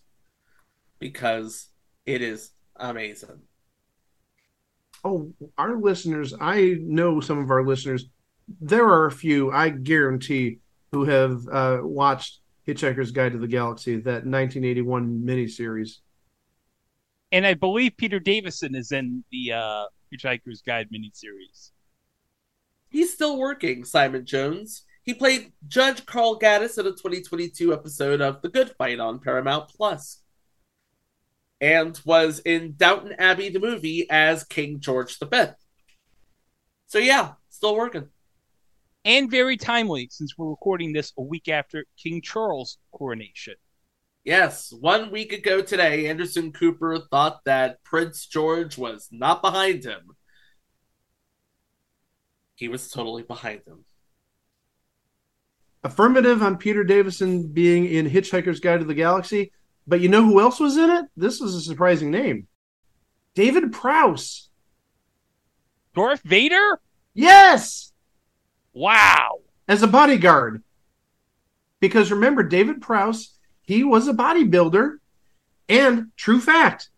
Because 0.98 1.68
it 2.06 2.22
is 2.22 2.50
amazing. 2.76 3.42
Oh, 5.04 5.32
our 5.58 5.76
listeners, 5.76 6.34
I 6.40 6.76
know 6.80 7.20
some 7.20 7.38
of 7.38 7.50
our 7.50 7.64
listeners. 7.64 8.06
There 8.60 8.86
are 8.88 9.06
a 9.06 9.12
few, 9.12 9.52
I 9.52 9.68
guarantee, 9.68 10.58
who 10.90 11.04
have 11.04 11.46
uh, 11.52 11.78
watched 11.82 12.40
Hitchhiker's 12.66 13.12
Guide 13.12 13.32
to 13.32 13.38
the 13.38 13.46
Galaxy, 13.46 13.96
that 13.96 14.26
1981 14.26 15.22
miniseries. 15.24 15.98
and 17.30 17.46
I 17.46 17.54
believe 17.54 17.96
Peter 17.96 18.18
Davison 18.18 18.74
is 18.74 18.90
in 18.92 19.22
the 19.30 19.52
uh, 19.52 19.84
Hitchhiker's 20.12 20.62
Guide 20.62 20.88
miniseries. 20.92 21.70
He's 22.94 23.12
still 23.12 23.36
working, 23.36 23.84
Simon 23.84 24.24
Jones. 24.24 24.84
He 25.02 25.14
played 25.14 25.50
Judge 25.66 26.06
Carl 26.06 26.38
Gaddis 26.38 26.78
in 26.78 26.86
a 26.86 26.90
2022 26.90 27.72
episode 27.72 28.20
of 28.20 28.40
The 28.40 28.48
Good 28.48 28.70
Fight 28.78 29.00
on 29.00 29.18
Paramount 29.18 29.68
Plus, 29.68 30.22
and 31.60 32.00
was 32.04 32.38
in 32.38 32.74
Downton 32.76 33.16
Abbey 33.18 33.48
the 33.48 33.58
movie 33.58 34.06
as 34.08 34.44
King 34.44 34.78
George 34.78 35.18
V. 35.18 35.46
So 36.86 37.00
yeah, 37.00 37.32
still 37.48 37.74
working. 37.74 38.10
And 39.04 39.28
very 39.28 39.56
timely, 39.56 40.06
since 40.12 40.38
we're 40.38 40.50
recording 40.50 40.92
this 40.92 41.12
a 41.18 41.22
week 41.22 41.48
after 41.48 41.86
King 42.00 42.22
Charles' 42.22 42.78
coronation. 42.92 43.54
Yes, 44.22 44.72
one 44.72 45.10
week 45.10 45.32
ago 45.32 45.62
today, 45.62 46.06
Anderson 46.06 46.52
Cooper 46.52 47.00
thought 47.10 47.40
that 47.44 47.82
Prince 47.82 48.24
George 48.24 48.78
was 48.78 49.08
not 49.10 49.42
behind 49.42 49.82
him. 49.82 50.13
He 52.64 52.68
was 52.68 52.88
totally 52.88 53.22
behind 53.22 53.60
them. 53.66 53.84
Affirmative 55.82 56.42
on 56.42 56.56
Peter 56.56 56.82
Davison 56.82 57.48
being 57.48 57.84
in 57.84 58.08
Hitchhiker's 58.08 58.58
Guide 58.58 58.78
to 58.78 58.86
the 58.86 58.94
Galaxy. 58.94 59.52
But 59.86 60.00
you 60.00 60.08
know 60.08 60.24
who 60.24 60.40
else 60.40 60.58
was 60.58 60.78
in 60.78 60.88
it? 60.88 61.04
This 61.14 61.42
is 61.42 61.54
a 61.54 61.60
surprising 61.60 62.10
name 62.10 62.46
David 63.34 63.70
Prowse. 63.70 64.48
Darth 65.94 66.22
Vader? 66.22 66.80
Yes! 67.12 67.92
Wow. 68.72 69.40
As 69.68 69.82
a 69.82 69.86
bodyguard. 69.86 70.62
Because 71.80 72.10
remember, 72.10 72.42
David 72.42 72.80
Prowse, 72.80 73.36
he 73.60 73.84
was 73.84 74.08
a 74.08 74.14
bodybuilder. 74.14 75.00
And 75.68 76.12
true 76.16 76.40
fact, 76.40 76.88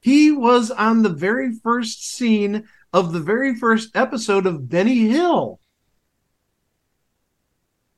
he 0.00 0.32
was 0.32 0.70
on 0.70 1.02
the 1.02 1.10
very 1.10 1.52
first 1.52 2.02
scene 2.02 2.66
of 2.96 3.12
the 3.12 3.20
very 3.20 3.54
first 3.54 3.94
episode 3.94 4.46
of 4.46 4.70
Benny 4.70 5.06
Hill. 5.06 5.60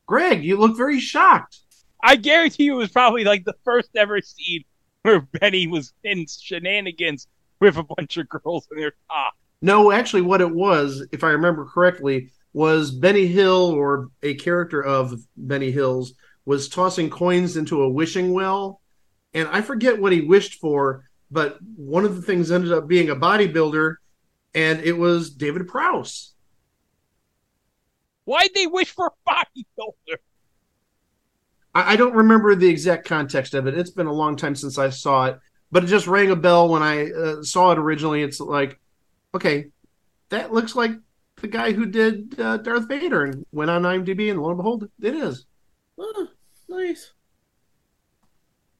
Greg, 0.07 0.43
you 0.43 0.57
look 0.57 0.77
very 0.77 0.99
shocked. 0.99 1.61
I 2.03 2.17
guarantee 2.17 2.65
you 2.65 2.75
it 2.75 2.79
was 2.79 2.91
probably 2.91 3.23
like 3.23 3.45
the 3.45 3.55
first 3.65 3.91
ever 3.95 4.21
scene 4.21 4.65
where 5.03 5.21
Benny 5.21 5.69
was 5.69 5.93
in 6.03 6.27
shenanigans 6.27 7.29
with 7.61 7.77
a 7.77 7.85
bunch 7.85 8.17
of 8.17 8.29
girls 8.29 8.67
in 8.73 8.81
their 8.81 8.95
top. 9.09 9.35
No, 9.63 9.93
actually, 9.93 10.23
what 10.23 10.41
it 10.41 10.53
was, 10.53 11.07
if 11.13 11.23
I 11.23 11.31
remember 11.31 11.65
correctly, 11.65 12.33
was 12.53 12.91
Benny 12.91 13.29
Hill 13.29 13.67
or 13.71 14.09
a 14.25 14.35
character 14.35 14.83
of 14.83 15.15
Benny 15.37 15.71
Hill's 15.71 16.15
was 16.45 16.69
tossing 16.69 17.09
coins 17.09 17.57
into 17.57 17.83
a 17.83 17.89
wishing 17.89 18.33
well. 18.33 18.81
And 19.33 19.47
I 19.47 19.61
forget 19.61 20.01
what 20.01 20.11
he 20.11 20.23
wished 20.23 20.59
for, 20.59 21.05
but 21.31 21.57
one 21.77 22.05
of 22.05 22.17
the 22.17 22.23
things 22.23 22.51
ended 22.51 22.73
up 22.73 22.89
being 22.89 23.11
a 23.11 23.17
bodybuilder, 23.17 23.95
and 24.59 24.81
it 24.81 24.99
was 24.99 25.31
David 25.31 25.69
Prowse. 25.69 26.35
Why'd 28.25 28.51
they 28.57 28.67
wish 28.67 28.91
for 28.91 29.13
a 29.27 29.31
bodybuilder? 29.31 30.17
I, 31.75 31.93
I 31.93 31.97
don't 31.97 32.15
remember 32.15 32.57
the 32.57 32.69
exact 32.69 33.07
context 33.07 33.55
of 33.55 33.69
it. 33.69 33.79
It's 33.79 33.93
been 33.93 34.09
a 34.09 34.13
long 34.13 34.35
time 34.35 34.57
since 34.57 34.77
I 34.77 34.91
saw 34.91 35.27
it, 35.27 35.39
but 35.71 35.85
it 35.85 35.87
just 35.87 36.09
rang 36.09 36.33
a 36.33 36.37
bell 36.37 36.69
when 36.69 36.83
I 36.83 37.11
uh, 37.13 37.43
saw 37.43 37.71
it 37.71 37.79
originally. 37.79 38.23
It's 38.25 38.41
like, 38.41 38.81
okay, 39.33 39.67
that 40.31 40.53
looks 40.53 40.75
like 40.75 40.91
the 41.37 41.47
guy 41.47 41.71
who 41.71 41.87
did 41.87 42.35
uh, 42.41 42.57
Darth 42.57 42.89
Vader 42.89 43.27
and 43.27 43.47
went 43.53 43.71
on 43.71 43.83
IMDb, 43.83 44.29
and 44.29 44.43
lo 44.43 44.49
and 44.49 44.57
behold, 44.57 44.89
it 45.01 45.15
is. 45.15 45.47
Oh, 45.97 46.27
nice. 46.69 47.13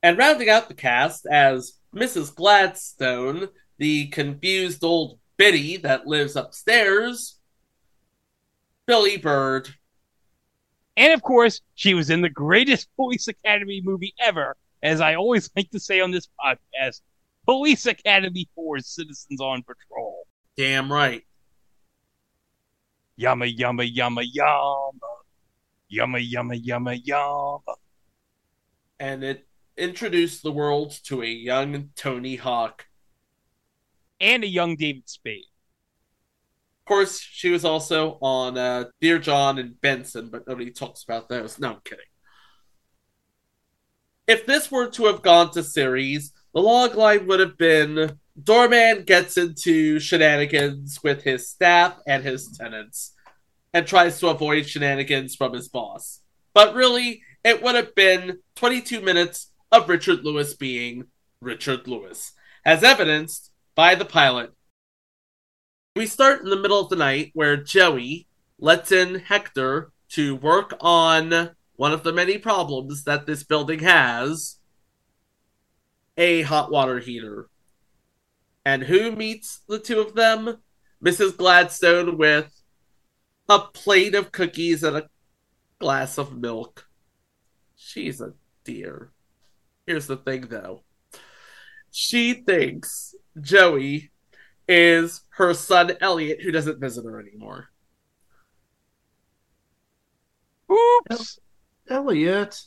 And 0.03 0.19
rounding 0.19 0.49
out 0.49 0.67
the 0.67 0.75
cast 0.75 1.25
as 1.27 1.75
Mrs. 1.95 2.35
Gladstone, 2.35 3.49
the 3.79 4.09
confused 4.09 4.83
old 4.83 5.21
biddy 5.39 5.79
that 5.79 6.07
lives 6.07 6.37
upstairs, 6.37 7.39
Billie 8.87 9.17
Bird. 9.17 9.69
And 10.97 11.13
of 11.13 11.23
course, 11.23 11.61
she 11.75 11.95
was 11.95 12.11
in 12.11 12.21
the 12.21 12.29
greatest 12.29 12.89
Police 12.97 13.29
Academy 13.29 13.81
movie 13.83 14.15
ever, 14.21 14.57
as 14.83 15.01
I 15.01 15.15
always 15.15 15.49
like 15.57 15.71
to 15.71 15.81
say 15.81 16.01
on 16.01 16.11
this 16.11 16.29
podcast, 16.39 17.01
Police 17.47 17.87
Academy 17.87 18.47
4 18.55 18.81
Citizens 18.81 19.41
on 19.41 19.63
Patrol. 19.63 20.27
Damn 20.57 20.93
right. 20.93 21.23
Yumma, 23.19 23.57
yumma, 23.57 23.91
yumma, 23.91 24.25
yumma. 24.37 24.93
Yumma, 25.91 26.31
yumma, 26.31 26.63
yumma, 26.63 27.05
yumma. 27.05 27.75
And 29.01 29.25
it 29.25 29.47
introduced 29.77 30.43
the 30.43 30.53
world 30.53 30.91
to 31.05 31.23
a 31.23 31.27
young 31.27 31.91
Tony 31.95 32.37
Hawk. 32.37 32.88
And 34.21 34.45
a 34.45 34.49
young 34.49 34.77
David 34.77 35.09
Spade. 35.09 35.45
Of 36.81 36.89
course, 36.89 37.21
she 37.21 37.51
was 37.51 37.65
also 37.65 38.19
on 38.23 38.57
uh, 38.57 38.87
Dear 39.01 39.19
John 39.19 39.59
and 39.59 39.81
Benson, 39.81 40.31
but 40.31 40.49
nobody 40.49 40.71
talks 40.71 41.03
about 41.03 41.29
those. 41.29 41.59
No, 41.59 41.75
I'm 41.75 41.81
kidding. 41.85 42.05
If 44.27 44.47
this 44.47 44.71
were 44.71 44.91
to 44.91 45.07
have 45.07 45.23
gone 45.23 45.51
to 45.53 45.63
series, 45.63 46.33
the 46.55 46.61
log 46.61 46.95
line 46.95 47.27
would 47.27 47.41
have 47.41 47.57
been 47.57 48.19
Doorman 48.43 49.05
gets 49.05 49.37
into 49.37 49.99
shenanigans 49.99 51.01
with 51.03 51.23
his 51.23 51.49
staff 51.49 51.99
and 52.07 52.23
his 52.23 52.57
tenants 52.57 53.15
and 53.73 53.87
tries 53.87 54.21
to 54.21 54.29
avoid 54.29 54.69
shenanigans 54.69 55.35
from 55.35 55.53
his 55.53 55.69
boss. 55.69 56.21
But 56.55 56.75
really, 56.75 57.23
it 57.45 57.63
would 57.63 57.75
have 57.75 57.95
been 57.95 58.39
22 58.57 59.01
minutes 59.01 59.51
of 59.73 59.89
Richard 59.89 60.25
Lewis 60.25 60.55
being 60.55 61.05
Richard 61.41 61.87
Lewis, 61.89 62.33
as 62.65 62.83
evidenced 62.83 63.51
by 63.79 63.95
the 63.95 64.05
pilot. 64.05 64.53
We 65.95 66.07
start 66.07 66.43
in 66.43 66.51
the 66.51 66.59
middle 66.59 66.81
of 66.81 66.89
the 66.89 66.97
night 66.97 67.31
where 67.35 67.57
Joey 67.57 68.27
lets 68.59 68.91
in 68.91 69.21
Hector 69.21 69.93
to 70.09 70.35
work 70.35 70.77
on 70.81 71.51
one 71.77 71.93
of 71.93 72.03
the 72.03 72.13
many 72.13 72.39
problems 72.39 73.05
that 73.05 73.27
this 73.27 73.45
building 73.45 73.79
has 73.79 74.59
a 76.17 76.43
hot 76.43 76.73
water 76.73 76.99
heater. 76.99 77.51
And 78.65 78.83
who 78.83 79.13
meets 79.13 79.61
the 79.69 79.79
two 79.79 80.01
of 80.01 80.17
them? 80.17 80.57
Mrs. 81.01 81.37
Gladstone 81.37 82.19
with 82.19 82.61
a 83.49 83.61
plate 83.61 84.17
of 84.17 84.33
cookies 84.33 84.83
and 84.83 84.97
a 84.97 85.09
glass 85.79 86.19
of 86.19 86.37
milk. 86.37 86.89
She's 87.77 88.21
a 88.21 88.33
dear. 88.65 89.13
Here's 89.87 90.09
the 90.09 90.17
thing 90.17 90.49
though. 90.49 90.83
She 91.91 92.35
thinks 92.35 93.15
Joey 93.41 94.11
is 94.69 95.23
her 95.31 95.55
son 95.55 95.93
Elliot, 96.01 96.43
who 96.43 96.53
doesn't 96.53 96.81
visit 96.81 97.05
her 97.05 97.21
anymore. 97.21 97.71
Oops. 100.71 101.39
Elliot. 101.89 102.61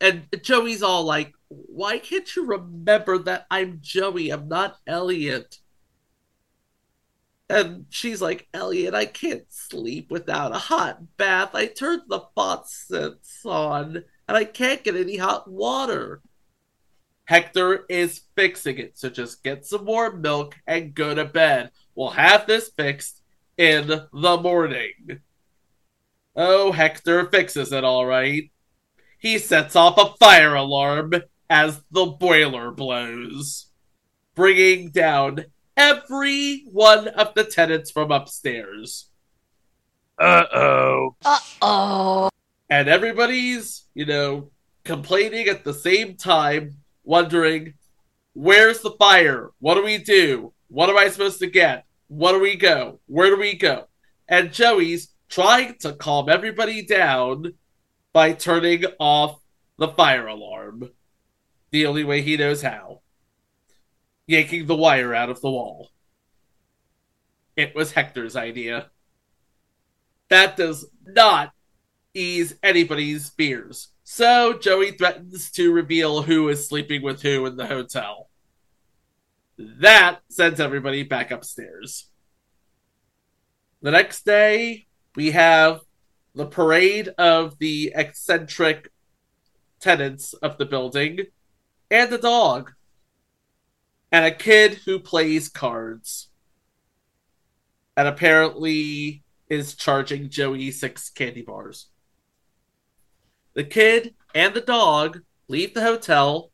And 0.00 0.26
Joey's 0.42 0.82
all 0.82 1.04
like, 1.04 1.32
Why 1.48 1.98
can't 1.98 2.34
you 2.36 2.44
remember 2.44 3.18
that 3.18 3.46
I'm 3.50 3.78
Joey? 3.80 4.30
I'm 4.30 4.48
not 4.48 4.76
Elliot. 4.86 5.58
And 7.48 7.86
she's 7.90 8.22
like, 8.22 8.48
Elliot, 8.54 8.94
I 8.94 9.04
can't 9.04 9.44
sleep 9.50 10.10
without 10.10 10.54
a 10.54 10.58
hot 10.58 11.16
bath. 11.18 11.50
I 11.54 11.66
turned 11.66 12.02
the 12.08 12.20
faucets 12.34 13.44
on, 13.44 14.04
and 14.26 14.36
I 14.36 14.44
can't 14.44 14.82
get 14.82 14.96
any 14.96 15.18
hot 15.18 15.50
water. 15.50 16.22
Hector 17.32 17.86
is 17.88 18.20
fixing 18.36 18.76
it, 18.76 18.98
so 18.98 19.08
just 19.08 19.42
get 19.42 19.64
some 19.64 19.86
warm 19.86 20.20
milk 20.20 20.54
and 20.66 20.94
go 20.94 21.14
to 21.14 21.24
bed. 21.24 21.70
We'll 21.94 22.10
have 22.10 22.46
this 22.46 22.68
fixed 22.68 23.22
in 23.56 23.86
the 23.86 24.08
morning. 24.12 25.20
Oh, 26.36 26.72
Hector 26.72 27.30
fixes 27.30 27.72
it 27.72 27.84
all 27.84 28.04
right. 28.04 28.50
He 29.18 29.38
sets 29.38 29.74
off 29.76 29.96
a 29.96 30.14
fire 30.18 30.54
alarm 30.54 31.14
as 31.48 31.80
the 31.90 32.04
boiler 32.04 32.70
blows, 32.70 33.68
bringing 34.34 34.90
down 34.90 35.46
every 35.74 36.64
one 36.70 37.08
of 37.08 37.32
the 37.32 37.44
tenants 37.44 37.90
from 37.90 38.12
upstairs. 38.12 39.08
Uh 40.18 40.44
oh. 40.52 41.16
Uh 41.24 41.38
oh. 41.62 42.30
And 42.68 42.90
everybody's, 42.90 43.84
you 43.94 44.04
know, 44.04 44.50
complaining 44.84 45.48
at 45.48 45.64
the 45.64 45.72
same 45.72 46.18
time, 46.18 46.81
wondering, 47.04 47.74
where's 48.34 48.80
the 48.80 48.92
fire? 48.92 49.50
What 49.58 49.74
do 49.74 49.84
we 49.84 49.98
do? 49.98 50.52
What 50.68 50.90
am 50.90 50.96
I 50.96 51.08
supposed 51.08 51.38
to 51.40 51.46
get? 51.46 51.84
What 52.08 52.32
do 52.32 52.40
we 52.40 52.56
go? 52.56 53.00
Where 53.06 53.30
do 53.30 53.38
we 53.38 53.54
go? 53.54 53.88
And 54.28 54.52
Joey's 54.52 55.08
trying 55.28 55.76
to 55.80 55.92
calm 55.94 56.28
everybody 56.28 56.82
down 56.82 57.54
by 58.12 58.32
turning 58.32 58.84
off 58.98 59.40
the 59.78 59.88
fire 59.88 60.26
alarm. 60.26 60.90
The 61.70 61.86
only 61.86 62.04
way 62.04 62.22
he 62.22 62.36
knows 62.36 62.62
how. 62.62 63.00
Yanking 64.26 64.66
the 64.66 64.76
wire 64.76 65.14
out 65.14 65.30
of 65.30 65.40
the 65.40 65.50
wall. 65.50 65.90
It 67.56 67.74
was 67.74 67.92
Hector's 67.92 68.36
idea. 68.36 68.90
That 70.28 70.56
does 70.56 70.86
not 71.06 71.52
ease 72.14 72.54
anybody's 72.62 73.30
fears. 73.30 73.88
So 74.14 74.52
Joey 74.52 74.90
threatens 74.90 75.50
to 75.52 75.72
reveal 75.72 76.20
who 76.20 76.50
is 76.50 76.68
sleeping 76.68 77.00
with 77.00 77.22
who 77.22 77.46
in 77.46 77.56
the 77.56 77.64
hotel. 77.66 78.28
That 79.56 80.20
sends 80.28 80.60
everybody 80.60 81.02
back 81.02 81.30
upstairs. 81.30 82.10
The 83.80 83.90
next 83.90 84.26
day, 84.26 84.86
we 85.16 85.30
have 85.30 85.80
the 86.34 86.44
parade 86.44 87.08
of 87.16 87.58
the 87.58 87.94
eccentric 87.96 88.92
tenants 89.80 90.34
of 90.34 90.58
the 90.58 90.66
building 90.66 91.20
and 91.90 92.12
a 92.12 92.18
dog 92.18 92.70
and 94.12 94.26
a 94.26 94.30
kid 94.30 94.80
who 94.84 94.98
plays 94.98 95.48
cards 95.48 96.28
and 97.96 98.06
apparently 98.06 99.22
is 99.48 99.74
charging 99.74 100.28
Joey 100.28 100.70
six 100.70 101.08
candy 101.08 101.40
bars. 101.40 101.88
The 103.54 103.64
kid 103.64 104.14
and 104.34 104.54
the 104.54 104.60
dog 104.60 105.20
leave 105.48 105.74
the 105.74 105.82
hotel, 105.82 106.50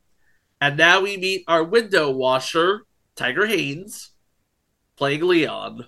and 0.59 0.77
now 0.77 1.01
we 1.01 1.15
meet 1.15 1.43
our 1.47 1.63
window 1.63 2.11
washer, 2.11 2.83
Tiger 3.15 3.45
Haynes, 3.47 4.11
playing 4.97 5.21
Leon. 5.21 5.85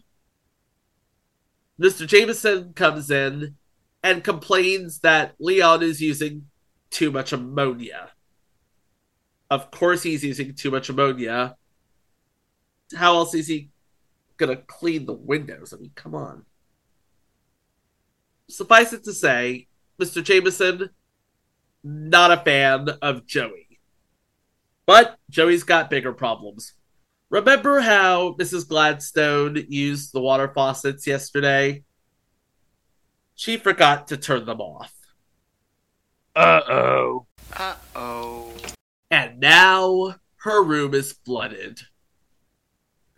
Mr. 1.80 2.08
Jameson 2.08 2.74
comes 2.74 3.12
in 3.12 3.56
and 4.04 4.24
complains 4.24 5.00
that 5.00 5.34
Leon 5.39 5.84
is 5.84 6.02
using 6.02 6.47
too 6.89 7.12
much 7.12 7.34
ammonia. 7.34 8.12
Of 9.50 9.69
course, 9.71 10.04
he's 10.04 10.24
using 10.24 10.54
too 10.54 10.71
much 10.71 10.89
ammonia. 10.89 11.58
How 12.95 13.15
else 13.15 13.34
is 13.34 13.47
he 13.47 13.69
gonna 14.38 14.56
clean 14.56 15.06
the 15.06 15.13
windows? 15.13 15.74
I 15.74 15.78
mean, 15.78 15.91
come 15.95 16.15
on. 16.15 16.45
Suffice 18.47 18.93
it 18.93 19.04
to 19.06 19.13
say, 19.13 19.67
Mr. 20.00 20.24
Jameson, 20.24 20.89
not 21.84 22.32
a 22.32 22.38
fan 22.38 22.89
of 23.02 23.26
Joey. 23.26 23.80
But 24.86 25.17
Joey's 25.30 25.63
got 25.63 25.89
bigger 25.89 26.13
problems. 26.13 26.74
Remember 27.30 27.80
how 27.80 28.34
Mrs. 28.34 28.67
Gladstone 28.67 29.65
used 29.70 30.12
the 30.12 30.20
water 30.20 30.52
faucets 30.54 31.08
yesterday? 31.08 31.84
She 33.36 33.58
forgot 33.58 34.08
to 34.10 34.17
turn 34.17 34.46
them 34.46 34.60
off. 34.60 34.94
Uh 36.36 36.62
oh. 36.67 37.26
Uh 37.56 37.76
oh. 37.96 38.54
And 39.10 39.39
now 39.39 40.15
her 40.44 40.63
room 40.63 40.94
is 40.94 41.13
flooded. 41.26 41.82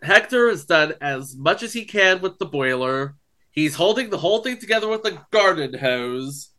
Hector 0.02 0.48
has 0.48 0.64
done 0.64 0.94
as 1.00 1.34
much 1.36 1.62
as 1.62 1.72
he 1.72 1.84
can 1.84 2.20
with 2.20 2.38
the 2.38 2.46
boiler. 2.46 3.16
He's 3.50 3.76
holding 3.76 4.10
the 4.10 4.18
whole 4.18 4.42
thing 4.42 4.58
together 4.58 4.88
with 4.88 5.04
a 5.04 5.24
garden 5.30 5.74
hose. 5.74 6.50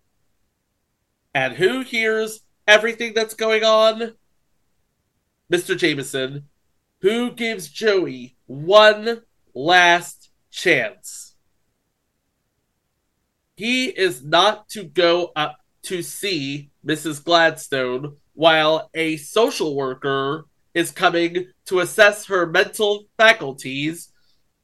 And 1.36 1.54
who 1.58 1.82
hears 1.82 2.44
everything 2.66 3.14
that's 3.14 3.34
going 3.34 3.66
on? 3.66 4.14
Mr. 5.52 5.78
Jameson, 5.78 6.46
who 7.02 7.30
gives 7.32 7.68
Joey 7.68 8.38
one 8.46 9.22
last 9.54 10.32
chance. 10.50 11.36
He 13.58 13.88
is 13.88 14.24
not 14.24 14.70
to 14.70 14.86
go 14.86 15.34
up 15.36 15.58
to 15.84 16.02
see 16.02 16.72
Mrs. 16.88 17.22
Gladstone 17.22 18.16
while 18.34 18.90
a 18.94 19.18
social 19.18 19.76
worker 19.76 20.46
is 20.74 20.90
coming 20.92 21.48
to 21.66 21.82
assess 21.82 22.28
her 22.28 22.46
mental 22.46 23.08
faculties 23.18 24.10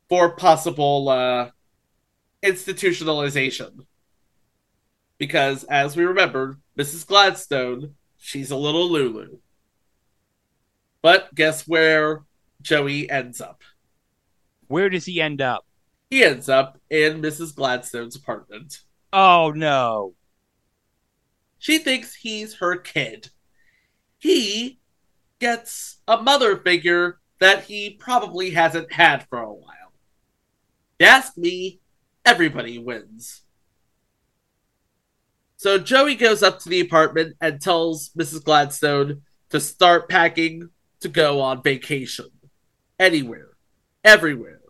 for 0.07 0.38
possible 0.38 1.10
uh, 1.10 1.49
institutionalization. 2.41 3.86
Because, 5.17 5.63
as 5.65 5.95
we 5.95 6.03
remember, 6.03 6.57
Mrs. 6.82 7.06
Gladstone, 7.06 7.94
she's 8.17 8.50
a 8.50 8.56
little 8.56 8.89
Lulu. 8.89 9.38
But 11.04 11.34
guess 11.36 11.67
where 11.67 12.24
Joey 12.63 13.08
ends 13.08 13.39
up? 13.39 13.62
Where 14.67 14.89
does 14.89 15.06
he 15.06 15.22
end 15.22 15.41
up? 15.41 15.63
He 16.10 16.24
ends 16.24 16.50
up 16.50 16.80
in 16.89 17.22
Mrs. 17.22 17.54
Gladstone's 17.54 18.15
apartment. 18.15 18.80
Oh 19.13 19.54
no. 19.56 20.15
She 21.60 21.78
thinks 21.78 22.15
he's 22.15 22.56
her 22.56 22.78
kid. 22.78 23.30
He 24.17 24.80
gets 25.38 25.98
a 26.08 26.20
mother 26.20 26.58
figure 26.58 27.20
that 27.39 27.65
he 27.65 27.91
probably 27.91 28.50
hasn't 28.50 28.91
had 28.91 29.28
for 29.30 29.38
a 29.38 29.54
while. 29.54 29.94
You 31.00 31.06
ask 31.06 31.38
me, 31.38 31.80
everybody 32.26 32.80
wins. 32.80 33.44
So 35.62 35.78
Joey 35.78 36.15
goes 36.15 36.41
up 36.41 36.58
to 36.62 36.69
the 36.69 36.80
apartment 36.80 37.36
and 37.39 37.62
tells 37.62 38.10
Mrs. 38.17 38.43
Gladstone 38.43 39.21
to 39.52 39.60
start 39.60 40.10
packing 40.10 40.69
to 41.02 41.08
go 41.08 41.39
on 41.39 41.62
vacation. 41.62 42.32
Anywhere. 42.97 43.50
Everywhere. 44.04 44.62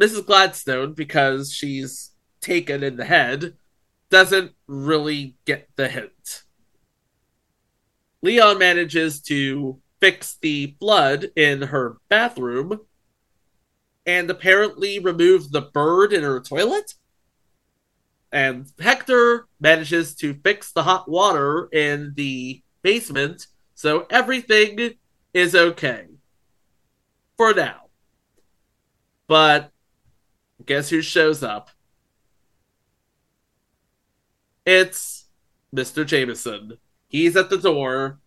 Mrs. 0.00 0.24
Gladstone, 0.24 0.92
because 0.92 1.52
she's 1.52 2.12
taken 2.40 2.84
in 2.84 2.96
the 2.96 3.06
head, 3.06 3.54
doesn't 4.08 4.52
really 4.68 5.34
get 5.46 5.68
the 5.74 5.88
hint. 5.88 6.44
Leon 8.22 8.56
manages 8.56 9.20
to 9.22 9.80
fix 9.98 10.38
the 10.40 10.76
flood 10.78 11.26
in 11.34 11.60
her 11.60 11.96
bathroom 12.08 12.78
and 14.06 14.30
apparently 14.30 15.00
remove 15.00 15.50
the 15.50 15.62
bird 15.62 16.12
in 16.12 16.22
her 16.22 16.38
toilet. 16.38 16.94
And 18.34 18.66
Hector 18.80 19.46
manages 19.60 20.16
to 20.16 20.34
fix 20.42 20.72
the 20.72 20.82
hot 20.82 21.08
water 21.08 21.68
in 21.72 22.14
the 22.16 22.60
basement, 22.82 23.46
so 23.76 24.08
everything 24.10 24.94
is 25.32 25.54
okay. 25.54 26.06
For 27.36 27.54
now. 27.54 27.82
But 29.28 29.70
guess 30.66 30.90
who 30.90 31.00
shows 31.00 31.44
up? 31.44 31.70
It's 34.66 35.26
Mr. 35.72 36.04
Jameson. 36.04 36.78
He's 37.06 37.36
at 37.36 37.50
the 37.50 37.58
door. 37.58 38.18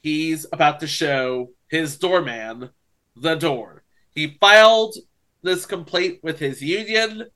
He's 0.00 0.46
about 0.52 0.78
to 0.78 0.86
show 0.86 1.50
his 1.66 1.98
doorman 1.98 2.70
the 3.16 3.34
door. 3.34 3.82
He 4.14 4.38
filed 4.40 4.94
this 5.42 5.66
complaint 5.66 6.20
with 6.22 6.38
his 6.38 6.62
union, 6.62 7.26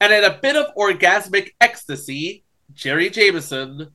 and 0.00 0.12
in 0.12 0.24
a 0.24 0.38
bit 0.40 0.56
of 0.56 0.74
orgasmic 0.74 1.50
ecstasy, 1.60 2.44
Jerry 2.72 3.10
Jameson 3.10 3.94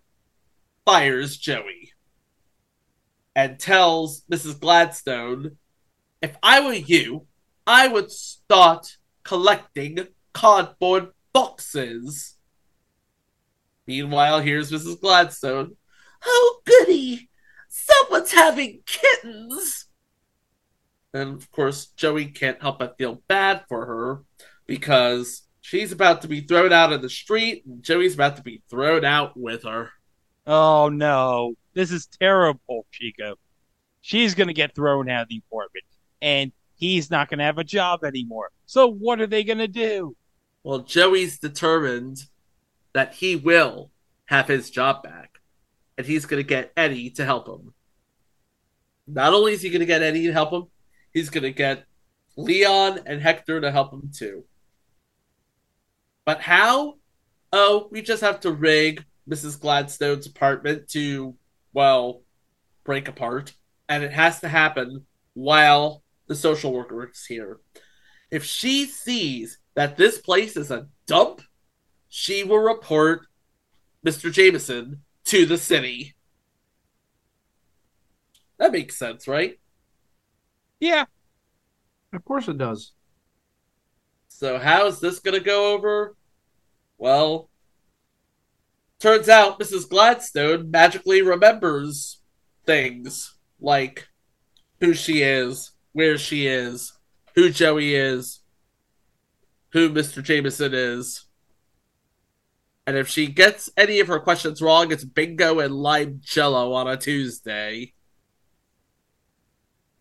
fires 0.85 1.37
Joey 1.37 1.91
and 3.35 3.59
tells 3.59 4.21
Mrs. 4.31 4.59
Gladstone, 4.59 5.57
If 6.21 6.37
I 6.43 6.61
were 6.61 6.73
you, 6.73 7.27
I 7.67 7.87
would 7.87 8.11
start 8.11 8.97
collecting 9.23 10.07
cardboard 10.33 11.09
boxes. 11.33 12.35
Meanwhile, 13.87 14.41
here's 14.41 14.71
Mrs. 14.71 15.01
Gladstone. 15.01 15.75
Oh, 16.23 16.61
goody! 16.65 17.29
Someone's 17.67 18.31
having 18.31 18.81
kittens! 18.85 19.87
And 21.13 21.35
of 21.35 21.51
course, 21.51 21.87
Joey 21.87 22.25
can't 22.25 22.61
help 22.61 22.79
but 22.79 22.97
feel 22.97 23.21
bad 23.27 23.63
for 23.67 23.85
her 23.85 24.23
because 24.65 25.43
she's 25.65 25.91
about 25.91 26.21
to 26.21 26.27
be 26.27 26.41
thrown 26.41 26.71
out 26.71 26.93
of 26.93 27.01
the 27.01 27.09
street 27.09 27.65
and 27.65 27.81
Joey's 27.81 28.13
about 28.13 28.35
to 28.35 28.43
be 28.43 28.61
thrown 28.69 29.03
out 29.03 29.35
with 29.35 29.63
her. 29.63 29.89
Oh 30.45 30.89
no, 30.89 31.55
this 31.73 31.91
is 31.91 32.07
terrible, 32.07 32.85
Chico. 32.91 33.35
She's 34.01 34.35
gonna 34.35 34.53
get 34.53 34.75
thrown 34.75 35.09
out 35.09 35.23
of 35.23 35.29
the 35.29 35.41
apartment, 35.49 35.85
and 36.21 36.51
he's 36.75 37.09
not 37.09 37.29
gonna 37.29 37.43
have 37.43 37.57
a 37.57 37.63
job 37.63 38.03
anymore. 38.03 38.51
So 38.67 38.87
what 38.87 39.19
are 39.19 39.27
they 39.27 39.43
gonna 39.43 39.67
do? 39.67 40.15
Well, 40.63 40.79
Joey's 40.79 41.39
determined 41.39 42.17
that 42.93 43.13
he 43.13 43.35
will 43.35 43.91
have 44.25 44.47
his 44.47 44.69
job 44.69 45.03
back, 45.03 45.29
and 45.97 46.07
he's 46.07 46.25
going 46.25 46.41
to 46.41 46.47
get 46.47 46.71
Eddie 46.75 47.11
to 47.11 47.25
help 47.25 47.47
him. 47.47 47.73
Not 49.05 49.33
only 49.33 49.53
is 49.53 49.61
he 49.61 49.69
going 49.69 49.81
to 49.81 49.85
get 49.85 50.01
Eddie 50.01 50.25
to 50.25 50.33
help 50.33 50.51
him, 50.51 50.63
he's 51.13 51.29
going 51.29 51.43
to 51.43 51.51
get 51.51 51.85
Leon 52.35 53.01
and 53.05 53.21
Hector 53.21 53.61
to 53.61 53.71
help 53.71 53.93
him 53.93 54.09
too. 54.11 54.45
But 56.25 56.41
how? 56.41 56.95
Oh, 57.53 57.87
we 57.91 58.01
just 58.01 58.21
have 58.21 58.39
to 58.41 58.51
rig 58.51 59.05
Mrs. 59.29 59.59
Gladstone's 59.59 60.27
apartment 60.27 60.89
to, 60.89 61.35
well, 61.73 62.23
break 62.83 63.07
apart. 63.07 63.53
And 63.87 64.03
it 64.03 64.11
has 64.11 64.39
to 64.41 64.47
happen 64.49 65.05
while 65.33 66.03
the 66.27 66.35
social 66.35 66.73
worker 66.73 67.09
is 67.09 67.25
here. 67.25 67.59
If 68.31 68.43
she 68.43 68.85
sees 68.85 69.59
that 69.75 69.97
this 69.97 70.19
place 70.19 70.57
is 70.57 70.71
a 70.71 70.87
dump, 71.05 71.41
she 72.09 72.43
will 72.43 72.59
report 72.59 73.27
Mr. 74.05 74.31
Jameson 74.31 75.03
to 75.25 75.45
the 75.45 75.57
city. 75.57 76.15
That 78.57 78.71
makes 78.71 78.97
sense, 78.97 79.27
right? 79.27 79.59
Yeah, 80.79 81.05
Of 82.13 82.23
course 82.25 82.47
it 82.47 82.57
does. 82.57 82.93
So, 84.37 84.59
how 84.59 84.87
is 84.87 84.99
this 84.99 85.19
going 85.19 85.35
to 85.37 85.39
go 85.39 85.71
over? 85.73 86.13
Well, 86.97 87.49
turns 88.99 89.29
out 89.29 89.61
Mrs. 89.61 89.87
Gladstone 89.87 90.69
magically 90.69 91.21
remembers 91.21 92.19
things 92.65 93.33
like 93.61 94.09
who 94.81 94.93
she 94.93 95.21
is, 95.21 95.71
where 95.93 96.17
she 96.17 96.47
is, 96.47 96.91
who 97.35 97.49
Joey 97.49 97.95
is, 97.95 98.41
who 99.69 99.89
Mr. 99.89 100.21
Jameson 100.21 100.73
is. 100.73 101.23
And 102.85 102.97
if 102.97 103.07
she 103.07 103.27
gets 103.27 103.69
any 103.77 104.01
of 104.01 104.09
her 104.09 104.19
questions 104.19 104.61
wrong, 104.61 104.91
it's 104.91 105.05
bingo 105.05 105.59
and 105.59 105.73
lime 105.73 106.19
jello 106.21 106.73
on 106.73 106.89
a 106.89 106.97
Tuesday. 106.97 107.93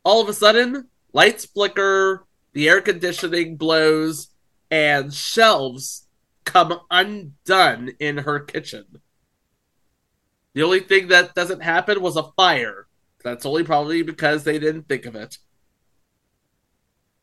All 0.03 0.21
of 0.21 0.29
a 0.29 0.33
sudden, 0.33 0.89
lights 1.13 1.47
flicker, 1.47 2.24
the 2.55 2.69
air 2.69 2.81
conditioning 2.81 3.57
blows, 3.57 4.31
and 4.71 5.13
shelves 5.15 6.09
come 6.45 6.81
undone 6.91 7.93
in 8.01 8.19
her 8.19 8.41
kitchen. 8.41 9.03
The 10.55 10.63
only 10.63 10.81
thing 10.81 11.09
that 11.09 11.35
doesn't 11.35 11.63
happen 11.63 12.01
was 12.01 12.17
a 12.17 12.33
fire. 12.37 12.87
That's 13.23 13.47
only 13.47 13.65
probably 13.65 14.03
because 14.03 14.45
they 14.45 14.59
didn't 14.59 14.89
think 14.89 15.07
of 15.07 15.15
it. 15.17 15.39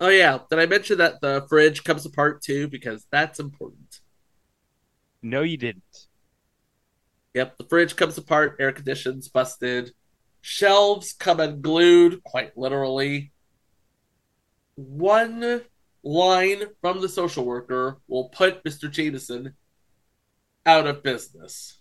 Oh 0.02 0.10
yeah, 0.10 0.40
did 0.50 0.60
I 0.60 0.66
mention 0.66 0.98
that 0.98 1.22
the 1.22 1.46
fridge 1.48 1.84
comes 1.84 2.06
apart 2.06 2.42
too? 2.42 2.68
Because 2.68 3.06
that's 3.12 3.40
important. 3.40 4.02
no, 5.22 5.42
you 5.44 5.58
didn't. 5.58 6.08
Yep, 7.34 7.58
the 7.58 7.66
fridge 7.66 7.96
comes 7.96 8.18
apart, 8.18 8.58
air 8.60 8.72
conditions 8.72 9.28
busted, 9.30 9.94
shelves 10.42 11.14
come 11.14 11.40
unglued, 11.40 12.24
quite 12.24 12.58
literally. 12.58 13.32
One 14.76 15.62
line 16.04 16.64
from 16.82 17.02
the 17.02 17.10
social 17.10 17.46
worker 17.46 18.00
will 18.08 18.30
put 18.30 18.64
Mr. 18.64 18.90
Jameson 18.90 19.54
out 20.66 20.88
of 20.88 21.04
business. 21.04 21.80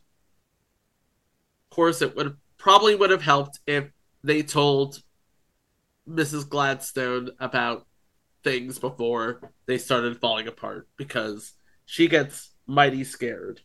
Of 1.70 1.76
course, 1.76 2.03
it 2.03 2.16
would 2.16 2.37
probably 2.59 2.94
would 2.94 3.11
have 3.11 3.22
helped 3.22 3.61
if 3.66 3.90
they 4.22 4.42
told 4.42 5.03
Mrs. 6.09 6.48
Gladstone 6.48 7.31
about 7.38 7.87
things 8.42 8.79
before 8.79 9.53
they 9.66 9.79
started 9.79 10.20
falling 10.20 10.48
apart 10.48 10.88
because 10.96 11.53
she 11.87 12.09
gets 12.09 12.50
mighty 12.66 13.05
scared. 13.05 13.61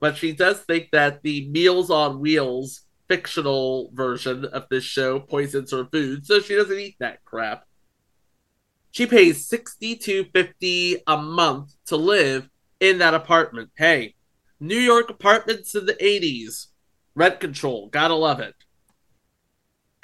But 0.00 0.16
she 0.16 0.32
does 0.32 0.60
think 0.60 0.90
that 0.92 1.22
the 1.22 1.48
Meals 1.48 1.90
on 1.90 2.20
Wheels 2.20 2.82
fictional 3.08 3.90
version 3.92 4.44
of 4.46 4.66
this 4.70 4.84
show 4.84 5.20
poisons 5.20 5.70
her 5.72 5.84
food, 5.84 6.26
so 6.26 6.40
she 6.40 6.54
doesn't 6.54 6.78
eat 6.78 6.96
that 7.00 7.24
crap. 7.24 7.64
She 8.94 9.06
pays 9.06 9.44
sixty 9.44 9.96
two 9.96 10.26
fifty 10.32 11.02
a 11.08 11.16
month 11.16 11.74
to 11.86 11.96
live 11.96 12.48
in 12.78 12.98
that 12.98 13.12
apartment. 13.12 13.70
Hey, 13.76 14.14
New 14.60 14.78
York 14.78 15.10
apartments 15.10 15.74
in 15.74 15.84
the 15.84 15.96
eighties, 16.02 16.68
rent 17.16 17.40
control, 17.40 17.88
gotta 17.88 18.14
love 18.14 18.38
it. 18.38 18.54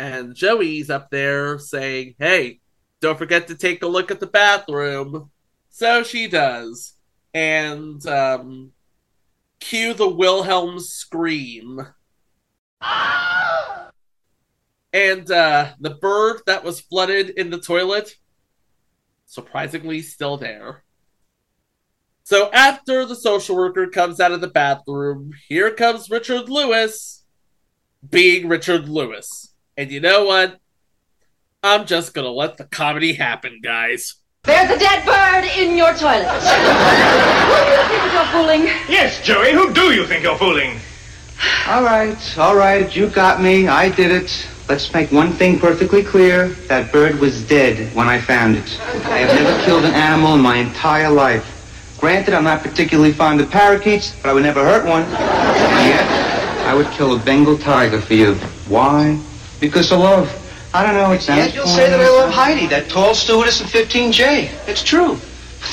And 0.00 0.34
Joey's 0.34 0.90
up 0.90 1.08
there 1.08 1.56
saying, 1.56 2.16
"Hey, 2.18 2.58
don't 3.00 3.16
forget 3.16 3.46
to 3.46 3.54
take 3.54 3.84
a 3.84 3.86
look 3.86 4.10
at 4.10 4.18
the 4.18 4.26
bathroom." 4.26 5.30
So 5.68 6.02
she 6.02 6.26
does, 6.26 6.94
and 7.32 8.04
um, 8.08 8.72
cue 9.60 9.94
the 9.94 10.08
Wilhelm 10.08 10.80
scream. 10.80 11.86
And 14.92 15.30
uh, 15.30 15.74
the 15.78 15.90
bird 15.90 16.40
that 16.46 16.64
was 16.64 16.80
flooded 16.80 17.30
in 17.30 17.50
the 17.50 17.60
toilet, 17.60 18.16
surprisingly 19.30 20.02
still 20.02 20.36
there. 20.36 20.82
So 22.24 22.50
after 22.52 23.06
the 23.06 23.14
social 23.14 23.56
worker 23.56 23.86
comes 23.86 24.20
out 24.20 24.32
of 24.32 24.40
the 24.40 24.48
bathroom, 24.48 25.30
here 25.48 25.70
comes 25.70 26.10
Richard 26.10 26.48
Lewis 26.48 27.24
being 28.08 28.48
Richard 28.48 28.88
Lewis. 28.88 29.54
And 29.76 29.90
you 29.90 30.00
know 30.00 30.24
what? 30.24 30.58
I'm 31.62 31.86
just 31.86 32.12
gonna 32.12 32.30
let 32.30 32.56
the 32.56 32.64
comedy 32.64 33.12
happen, 33.12 33.60
guys. 33.62 34.16
There's 34.42 34.70
a 34.70 34.78
dead 34.78 35.04
bird 35.04 35.44
in 35.56 35.76
your 35.76 35.94
toilet. 35.94 36.26
Who 37.50 37.56
do 37.64 37.70
you 37.70 37.82
think 37.88 38.12
you're 38.12 38.24
fooling? 38.32 38.62
Yes, 38.88 39.24
Joey, 39.24 39.52
who 39.52 39.72
do 39.72 39.92
you 39.92 40.06
think 40.06 40.24
you're 40.24 40.38
fooling? 40.38 40.80
All 41.68 41.82
right, 41.82 42.38
all 42.38 42.56
right, 42.56 42.94
you 42.96 43.08
got 43.08 43.40
me. 43.40 43.68
I 43.68 43.90
did 43.90 44.10
it. 44.10 44.48
Let's 44.70 44.94
make 44.94 45.10
one 45.10 45.32
thing 45.32 45.58
perfectly 45.58 46.04
clear. 46.04 46.46
That 46.68 46.92
bird 46.92 47.18
was 47.18 47.42
dead 47.42 47.92
when 47.92 48.06
I 48.06 48.20
found 48.20 48.54
it. 48.54 48.80
I 49.06 49.18
have 49.18 49.42
never 49.42 49.64
killed 49.64 49.84
an 49.84 49.94
animal 49.94 50.36
in 50.36 50.40
my 50.40 50.58
entire 50.58 51.10
life. 51.10 51.96
Granted, 51.98 52.34
I'm 52.34 52.44
not 52.44 52.62
particularly 52.62 53.12
fond 53.12 53.40
of 53.40 53.50
parakeets, 53.50 54.14
but 54.22 54.30
I 54.30 54.32
would 54.32 54.44
never 54.44 54.62
hurt 54.62 54.86
one. 54.86 55.02
And 55.02 55.88
yet, 55.88 56.06
I 56.68 56.74
would 56.74 56.86
kill 56.92 57.16
a 57.16 57.18
Bengal 57.18 57.58
tiger 57.58 58.00
for 58.00 58.14
you. 58.14 58.34
Why? 58.68 59.20
Because 59.58 59.90
of 59.90 59.98
love. 59.98 60.30
I 60.72 60.86
don't 60.86 60.94
know, 60.94 61.10
it 61.10 61.20
sounds 61.22 61.46
Yet 61.46 61.54
you'll 61.56 61.66
say 61.66 61.90
that 61.90 61.98
I 61.98 62.08
love 62.08 62.32
Heidi, 62.32 62.68
that 62.68 62.88
tall 62.88 63.12
stewardess 63.12 63.60
in 63.60 63.66
15J. 63.66 64.68
It's 64.68 64.84
true. 64.84 65.18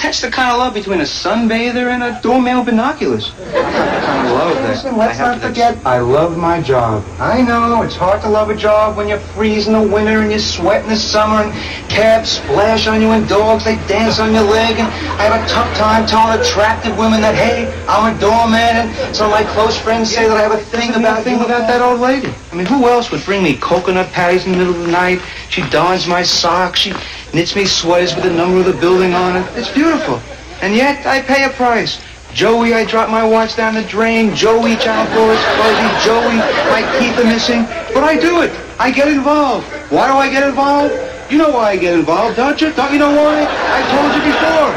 That's 0.04 0.22
the 0.22 0.30
kind 0.30 0.52
of 0.52 0.60
love 0.60 0.74
between 0.74 1.00
a 1.00 1.04
sunbather 1.06 1.90
and 1.92 2.04
a 2.04 2.20
doorman 2.22 2.58
with 2.58 2.68
binoculars. 2.68 3.32
That's 3.38 3.52
the 3.52 4.06
kind 4.06 4.28
of 4.28 4.34
love 4.34 4.56
that 4.56 4.70
Listen, 4.70 4.98
let's 4.98 5.20
I 5.20 5.32
not 5.34 5.42
forget- 5.42 5.78
I 5.86 6.00
love 6.00 6.38
my 6.38 6.62
job. 6.62 7.04
I 7.20 7.42
know 7.42 7.82
it's 7.82 7.96
hard 7.96 8.22
to 8.22 8.30
love 8.30 8.50
a 8.50 8.56
job 8.56 8.96
when 8.96 9.08
you 9.08 9.18
freeze 9.18 9.68
in 9.68 9.74
the 9.74 9.82
winter 9.82 10.20
and 10.20 10.32
you 10.32 10.40
sweat 10.40 10.84
in 10.84 10.90
the 10.90 10.96
summer 10.96 11.42
and 11.44 11.54
cabs 11.90 12.30
splash 12.32 12.88
on 12.88 13.02
you 13.02 13.12
and 13.12 13.28
dogs 13.28 13.64
they 13.66 13.76
dance 13.88 14.20
on 14.20 14.34
your 14.34 14.44
leg 14.44 14.78
and 14.78 14.88
I 15.20 15.24
have 15.24 15.42
a 15.44 15.48
tough 15.48 15.76
time 15.78 16.06
telling 16.06 16.40
attractive 16.40 16.96
women 16.98 17.22
that 17.22 17.34
hey 17.36 17.66
I'm 17.88 18.16
a 18.16 18.20
doorman 18.20 18.60
and 18.60 19.16
some 19.16 19.32
of 19.32 19.40
my 19.40 19.44
close 19.54 19.78
friends 19.80 20.14
say 20.14 20.28
that 20.28 20.38
I 20.38 20.42
have 20.42 20.52
a 20.52 20.58
thing 20.58 20.94
about 20.96 21.24
thing 21.24 21.36
about 21.42 21.68
that 21.68 21.82
old 21.82 22.00
lady. 22.02 22.32
I 22.52 22.56
mean 22.56 22.66
who 22.68 22.88
else 22.88 23.10
would 23.12 23.24
bring 23.26 23.42
me 23.44 23.56
coconut 23.58 24.12
patties 24.12 24.46
in 24.46 24.52
the 24.52 24.58
middle 24.60 24.76
of 24.76 24.82
the 24.82 24.92
night? 24.92 25.22
She 25.50 25.68
darns 25.70 26.08
my 26.08 26.22
socks. 26.24 26.82
She 26.82 26.94
knits 27.34 27.56
me 27.56 27.66
sweaters 27.66 28.16
with 28.16 28.24
the 28.24 28.32
number 28.32 28.60
of 28.60 28.66
the 28.66 28.80
building 28.80 29.14
on 29.14 29.38
it. 29.38 29.46
It's 29.58 29.72
beautiful. 29.72 30.22
And 30.62 30.76
yet 30.76 31.06
I 31.06 31.22
pay 31.22 31.44
a 31.46 31.50
price. 31.50 32.02
Joey, 32.34 32.74
I 32.74 32.86
dropped 32.86 33.10
my 33.10 33.26
watch 33.26 33.56
down 33.56 33.74
the 33.74 33.84
drain. 33.84 34.36
Joey, 34.36 34.76
Channel 34.76 35.06
4 35.16 35.32
is 35.34 35.44
fuzzy. 35.58 36.06
Joey, 36.06 36.38
my 36.70 36.82
teeth 37.00 37.18
are 37.18 37.24
missing. 37.24 37.64
But 37.94 38.04
I 38.04 38.18
do 38.20 38.42
it. 38.42 38.52
I 38.80 38.92
get 38.92 39.08
involved. 39.08 39.66
Why 39.92 40.08
do 40.08 40.14
I 40.14 40.30
get 40.30 40.48
involved? 40.48 40.94
You 41.32 41.38
know 41.38 41.50
why 41.50 41.72
I 41.72 41.78
get 41.78 41.94
involved, 41.98 42.38
don't 42.38 42.60
you? 42.62 42.72
Don't 42.74 42.92
you 42.94 43.00
know 43.00 43.12
why? 43.12 43.44
I 43.44 43.82
told 43.92 44.14
you 44.16 44.22
before. 44.32 44.72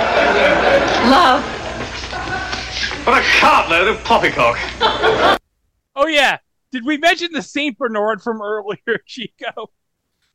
Love. 1.11 1.45
What 3.07 3.19
a 3.19 3.27
cartload 3.41 3.89
of 3.89 4.05
poppycock. 4.05 5.39
Oh 5.97 6.07
yeah. 6.07 6.39
Did 6.73 6.87
we 6.87 6.97
mention 6.97 7.33
the 7.33 7.43
Saint 7.43 7.77
Bernard 7.77 8.23
from 8.23 8.41
earlier, 8.41 9.03
Chico? 9.07 9.71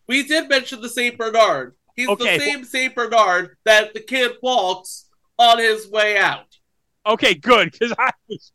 We 0.06 0.22
did 0.22 0.48
mention 0.50 0.82
the 0.82 0.90
Saint 0.90 1.18
Bernard. 1.18 1.74
He's 1.96 2.10
Okay. 2.10 2.38
the 2.38 2.44
same 2.44 2.64
Saint 2.66 2.96
Bernard 2.96 3.58
that 3.64 3.94
the 3.94 4.02
kid 4.02 4.34
walks 4.42 5.10
on 5.38 5.60
his 5.60 5.90
way 5.90 6.18
out. 6.18 6.48
Okay, 7.06 7.34
good, 7.36 7.72
because 7.72 7.94
I 7.98 8.12
was 8.28 8.52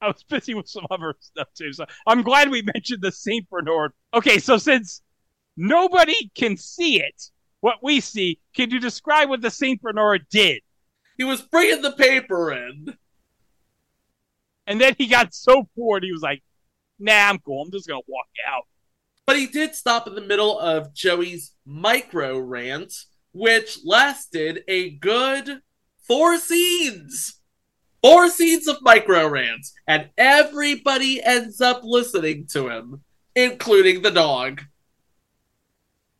I 0.00 0.06
was 0.06 0.22
busy 0.22 0.54
with 0.54 0.68
some 0.68 0.86
other 0.90 1.14
stuff 1.20 1.48
too. 1.54 1.72
So 1.72 1.84
I'm 2.06 2.22
glad 2.22 2.50
we 2.50 2.62
mentioned 2.62 3.02
the 3.02 3.10
Saint 3.10 3.50
Bernard. 3.50 3.92
Okay, 4.14 4.38
so 4.38 4.56
since 4.56 5.02
nobody 5.56 6.30
can 6.36 6.56
see 6.56 7.00
it, 7.02 7.30
what 7.60 7.78
we 7.82 8.00
see, 8.00 8.38
can 8.54 8.70
you 8.70 8.78
describe 8.78 9.28
what 9.28 9.42
the 9.42 9.50
Saint 9.50 9.82
Bernard 9.82 10.24
did? 10.30 10.62
He 11.16 11.24
was 11.24 11.42
bringing 11.42 11.82
the 11.82 11.90
paper 11.92 12.52
in. 12.52 12.96
And 14.68 14.80
then 14.80 14.94
he 14.96 15.08
got 15.08 15.34
so 15.34 15.68
bored, 15.76 16.04
he 16.04 16.12
was 16.12 16.22
like, 16.22 16.44
"Nah, 17.00 17.28
I'm 17.28 17.38
cool. 17.40 17.62
I'm 17.62 17.72
just 17.72 17.88
gonna 17.88 18.00
walk 18.06 18.28
out." 18.46 18.66
But 19.28 19.36
he 19.36 19.46
did 19.46 19.74
stop 19.74 20.06
in 20.06 20.14
the 20.14 20.22
middle 20.22 20.58
of 20.58 20.94
Joey's 20.94 21.52
micro 21.66 22.38
rant, 22.38 22.94
which 23.32 23.78
lasted 23.84 24.64
a 24.66 24.92
good 24.92 25.60
four 25.98 26.38
scenes. 26.38 27.38
Four 28.02 28.30
scenes 28.30 28.66
of 28.66 28.78
micro 28.80 29.28
rants, 29.28 29.74
and 29.86 30.08
everybody 30.16 31.22
ends 31.22 31.60
up 31.60 31.82
listening 31.84 32.46
to 32.52 32.70
him, 32.70 33.02
including 33.36 34.00
the 34.00 34.10
dog. 34.10 34.62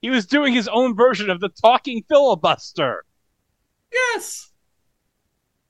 He 0.03 0.11
was 0.11 0.27
doing 0.27 0.53
his 0.53 0.69
own 0.69 0.95
version 0.95 1.31
of 1.31 1.41
the 1.41 1.49
talking 1.49 2.05
filibuster. 2.11 3.07
Yes. 3.91 4.51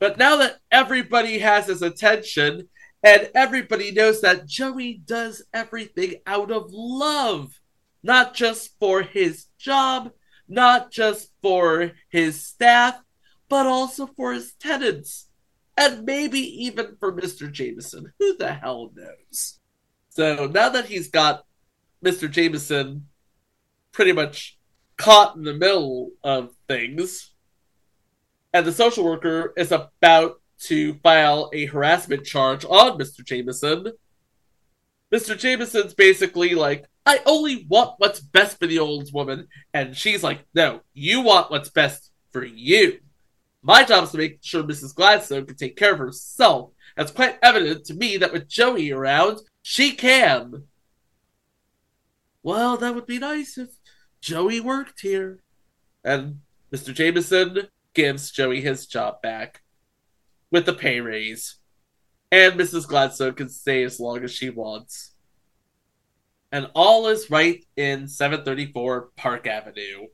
But 0.01 0.19
now 0.19 0.35
that 0.39 0.57
everybody 0.73 1.39
has 1.39 1.69
his 1.69 1.83
attention 1.83 2.69
and 3.03 3.31
everybody 3.35 3.93
knows 3.93 4.21
that 4.21 4.47
Joey 4.47 5.01
does 5.05 5.43
everything 5.55 6.17
out 6.27 6.51
of 6.51 6.71
love, 6.71 7.61
not 8.03 8.35
just 8.35 8.79
for 8.79 9.03
his 9.03 9.47
job, 9.59 10.11
not 10.49 10.91
just 10.91 11.31
for 11.43 11.93
his 12.09 12.45
staff, 12.45 13.01
but 13.49 13.67
also 13.67 14.07
for 14.07 14.33
his 14.33 14.53
tenants, 14.55 15.29
and 15.77 16.05
maybe 16.05 16.41
even 16.41 16.97
for 16.99 17.13
Mr. 17.13 17.51
Jameson. 17.51 18.13
Who 18.19 18.37
the 18.37 18.53
hell 18.53 18.91
knows? 18.95 19.61
So 20.11 20.47
now 20.53 20.69
that 20.71 20.87
he's 20.87 21.09
got 21.09 21.45
Mr. 22.05 22.31
Jameson 22.31 23.07
pretty 23.93 24.13
much 24.13 24.59
caught 24.97 25.37
in 25.37 25.45
the 25.45 25.55
middle 25.55 26.11
of 26.25 26.51
things, 26.67 27.33
and 28.53 28.67
the 28.67 28.73
social 28.73 29.05
worker 29.05 29.53
is 29.57 29.71
about 29.71 30.41
to 30.61 30.95
file 30.95 31.51
a 31.53 31.67
harassment 31.67 32.25
charge 32.25 32.65
on 32.65 32.99
Mr. 32.99 33.25
Jameson. 33.25 33.93
Mr. 35.13 35.39
Jameson's 35.39 35.95
basically 35.95 36.55
like, 36.55 36.87
I 37.07 37.21
only 37.25 37.67
want 37.69 37.95
what's 37.99 38.21
best 38.21 38.59
for 38.59 38.67
the 38.67 38.79
old 38.79 39.13
woman. 39.13 39.49
And 39.73 39.97
she's 39.97 40.23
like, 40.23 40.45
No, 40.55 40.81
you 40.93 41.23
want 41.23 41.51
what's 41.51 41.71
best 41.71 42.11
for 42.33 42.45
you. 42.45 42.99
My 43.63 43.83
job 43.85 44.05
is 44.05 44.11
to 44.11 44.19
make 44.19 44.39
sure 44.43 44.63
Mrs. 44.63 44.95
Gladstone 44.95 45.47
can 45.47 45.57
take 45.57 45.77
care 45.77 45.93
of 45.93 45.99
herself. 45.99 46.71
It's 46.97 47.11
quite 47.11 47.39
evident 47.43 47.85
to 47.87 47.95
me 47.95 48.17
that 48.19 48.33
with 48.33 48.49
Joey 48.49 48.91
around, 48.91 49.39
she 49.63 49.93
can. 49.93 50.65
Well, 52.43 52.77
that 52.77 52.95
would 52.95 53.07
be 53.07 53.19
nice 53.19 53.59
if 53.59 53.71
Joey 54.21 54.61
worked 54.61 55.01
here. 55.01 55.41
And 56.05 56.41
Mr. 56.73 56.95
Jameson 56.95 57.69
gives 57.95 58.31
Joey 58.31 58.61
his 58.61 58.87
job 58.87 59.23
back 59.23 59.63
with 60.51 60.67
the 60.67 60.73
pay 60.73 61.01
raise. 61.01 61.57
And 62.31 62.55
Mrs. 62.55 62.87
Gladstone 62.87 63.35
can 63.35 63.49
stay 63.49 63.83
as 63.85 64.01
long 64.01 64.23
as 64.25 64.33
she 64.33 64.51
wants. 64.51 65.15
And 66.53 66.71
all 66.75 67.09
is 67.09 67.31
right 67.31 67.65
in 67.77 68.09
734 68.09 69.11
Park 69.17 69.47
Avenue. 69.47 70.07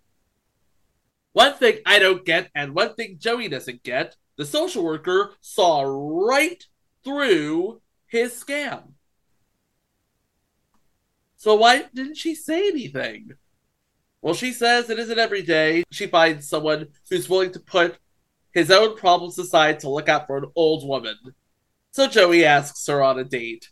One 1.33 1.55
thing 1.55 1.79
I 1.85 1.99
don't 1.99 2.25
get, 2.25 2.51
and 2.55 2.75
one 2.75 2.95
thing 2.95 3.19
Joey 3.19 3.49
doesn't 3.49 3.83
get, 3.83 4.17
the 4.37 4.45
social 4.45 4.85
worker 4.85 5.33
saw 5.41 5.83
right 5.83 6.63
through 7.05 7.81
his 8.07 8.33
scam. 8.33 8.93
So 11.37 11.57
why 11.57 11.85
didn't 11.95 12.17
she 12.17 12.35
say 12.35 12.69
anything? 12.69 13.33
Well, 14.23 14.35
she 14.35 14.53
says 14.53 14.89
it 14.89 14.99
isn't 14.99 15.19
every 15.19 15.43
day 15.43 15.85
she 15.91 16.07
finds 16.07 16.49
someone 16.49 16.89
who's 17.11 17.29
willing 17.29 17.53
to 17.53 17.61
put 17.61 17.99
his 18.55 18.71
own 18.71 18.97
problems 18.97 19.39
aside 19.39 19.81
to 19.81 19.91
look 19.91 20.09
out 20.09 20.27
for 20.27 20.39
an 20.39 20.47
old 20.55 20.87
woman. 20.89 21.17
So 21.91 22.07
Joey 22.07 22.45
asks 22.45 22.87
her 22.87 23.03
on 23.03 23.19
a 23.19 23.25
date. 23.25 23.69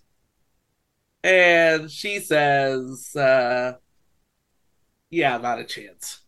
And 1.24 1.90
she 1.90 2.18
says, 2.18 3.14
uh, 3.14 3.74
yeah, 5.08 5.38
not 5.38 5.60
a 5.60 5.64
chance. 5.64 6.20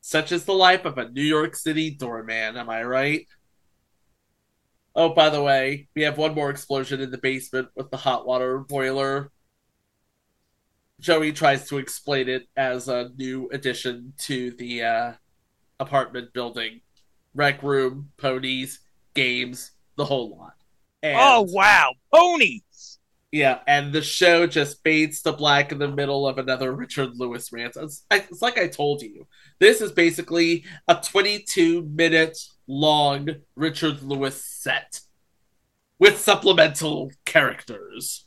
Such 0.00 0.32
is 0.32 0.44
the 0.44 0.52
life 0.54 0.84
of 0.84 0.98
a 0.98 1.08
New 1.08 1.22
York 1.22 1.54
City 1.54 1.90
doorman, 1.90 2.56
am 2.56 2.68
I 2.68 2.82
right? 2.82 3.26
Oh, 4.96 5.10
by 5.10 5.30
the 5.30 5.42
way, 5.42 5.88
we 5.94 6.02
have 6.02 6.18
one 6.18 6.34
more 6.34 6.50
explosion 6.50 7.00
in 7.00 7.12
the 7.12 7.18
basement 7.18 7.68
with 7.76 7.92
the 7.92 7.96
hot 7.96 8.26
water 8.26 8.58
boiler. 8.58 9.30
Joey 10.98 11.32
tries 11.32 11.68
to 11.68 11.78
explain 11.78 12.28
it 12.28 12.48
as 12.56 12.88
a 12.88 13.10
new 13.16 13.48
addition 13.52 14.14
to 14.18 14.50
the 14.52 14.82
uh, 14.82 15.12
apartment 15.78 16.32
building. 16.32 16.80
Rec 17.34 17.62
room, 17.62 18.10
ponies, 18.16 18.80
games, 19.14 19.72
the 19.96 20.04
whole 20.04 20.36
lot. 20.36 20.54
And, 21.02 21.16
Oh 21.18 21.46
wow, 21.48 21.92
ponies! 22.12 22.98
Yeah, 23.32 23.60
and 23.68 23.92
the 23.92 24.02
show 24.02 24.46
just 24.48 24.82
fades 24.82 25.22
to 25.22 25.32
black 25.32 25.70
in 25.70 25.78
the 25.78 25.88
middle 25.88 26.26
of 26.26 26.38
another 26.38 26.72
Richard 26.72 27.10
Lewis 27.14 27.52
rant. 27.52 27.76
It's, 27.76 28.04
it's 28.10 28.42
like 28.42 28.58
I 28.58 28.66
told 28.66 29.02
you. 29.02 29.26
This 29.60 29.80
is 29.80 29.92
basically 29.92 30.64
a 30.88 30.96
22 30.96 31.82
minute 31.82 32.36
long 32.66 33.28
Richard 33.54 34.02
Lewis 34.02 34.44
set 34.44 35.00
with 36.00 36.18
supplemental 36.18 37.12
characters. 37.24 38.26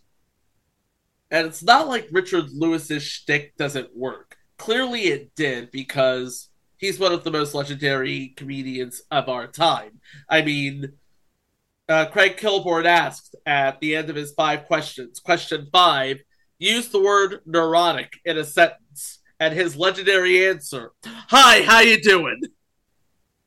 And 1.29 1.47
it's 1.47 1.63
not 1.63 1.89
like 1.89 2.07
Richard 2.11 2.51
Lewis's 2.51 3.03
shtick 3.03 3.57
doesn't 3.57 3.97
work. 3.97 4.37
Clearly 4.57 5.01
it 5.01 5.35
did 5.35 5.71
because 5.71 6.49
he's 6.83 6.99
one 6.99 7.13
of 7.13 7.23
the 7.23 7.31
most 7.31 7.53
legendary 7.53 8.33
comedians 8.35 9.03
of 9.09 9.29
our 9.29 9.47
time. 9.47 10.01
I 10.29 10.41
mean, 10.41 10.91
uh, 11.87 12.07
Craig 12.07 12.35
Kilborn 12.35 12.85
asked 12.85 13.37
at 13.45 13.79
the 13.79 13.95
end 13.95 14.09
of 14.09 14.17
his 14.17 14.33
five 14.33 14.65
questions, 14.65 15.21
question 15.21 15.69
five, 15.71 16.19
use 16.59 16.89
the 16.89 17.01
word 17.01 17.39
neurotic 17.45 18.19
in 18.25 18.37
a 18.37 18.43
sentence, 18.43 19.19
and 19.39 19.53
his 19.53 19.77
legendary 19.77 20.45
answer, 20.45 20.91
"Hi, 21.05 21.61
how 21.63 21.79
you 21.79 22.01
doing?" 22.01 22.41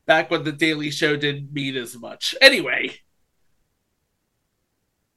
Back 0.07 0.31
when 0.31 0.43
the 0.43 0.51
Daily 0.51 0.89
Show 0.89 1.15
didn't 1.15 1.53
mean 1.53 1.75
as 1.75 1.95
much. 1.95 2.33
Anyway, 2.41 3.01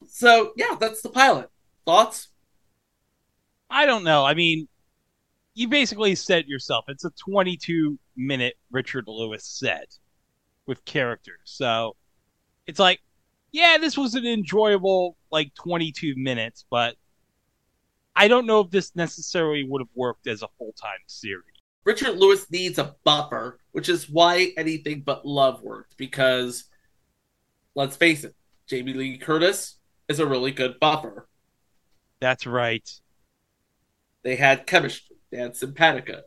So 0.06 0.52
yeah, 0.56 0.76
that's 0.78 1.00
the 1.00 1.08
pilot. 1.08 1.48
Thoughts? 1.86 2.28
I 3.70 3.86
don't 3.86 4.04
know. 4.04 4.26
I 4.26 4.34
mean, 4.34 4.68
you 5.60 5.68
basically 5.68 6.14
said 6.14 6.48
yourself. 6.48 6.86
It's 6.88 7.04
a 7.04 7.10
22 7.10 7.98
minute 8.16 8.54
Richard 8.70 9.04
Lewis 9.06 9.44
set 9.44 9.94
with 10.64 10.82
characters. 10.86 11.40
So 11.44 11.96
it's 12.66 12.78
like, 12.78 13.00
yeah, 13.52 13.76
this 13.78 13.98
was 13.98 14.14
an 14.14 14.24
enjoyable 14.24 15.18
like 15.30 15.54
22 15.56 16.14
minutes, 16.16 16.64
but 16.70 16.96
I 18.16 18.26
don't 18.26 18.46
know 18.46 18.60
if 18.60 18.70
this 18.70 18.96
necessarily 18.96 19.64
would 19.68 19.82
have 19.82 19.90
worked 19.94 20.26
as 20.28 20.40
a 20.40 20.48
full 20.56 20.72
time 20.80 21.00
series. 21.06 21.44
Richard 21.84 22.16
Lewis 22.16 22.50
needs 22.50 22.78
a 22.78 22.96
buffer, 23.04 23.58
which 23.72 23.90
is 23.90 24.08
why 24.08 24.54
anything 24.56 25.02
but 25.02 25.26
love 25.26 25.62
worked. 25.62 25.94
Because 25.98 26.64
let's 27.74 27.96
face 27.96 28.24
it, 28.24 28.34
Jamie 28.66 28.94
Lee 28.94 29.18
Curtis 29.18 29.76
is 30.08 30.20
a 30.20 30.26
really 30.26 30.52
good 30.52 30.80
buffer. 30.80 31.28
That's 32.18 32.46
right. 32.46 32.90
They 34.22 34.36
had 34.36 34.66
chemistry. 34.66 35.09
Had 35.32 35.54
simpatico. 35.56 36.22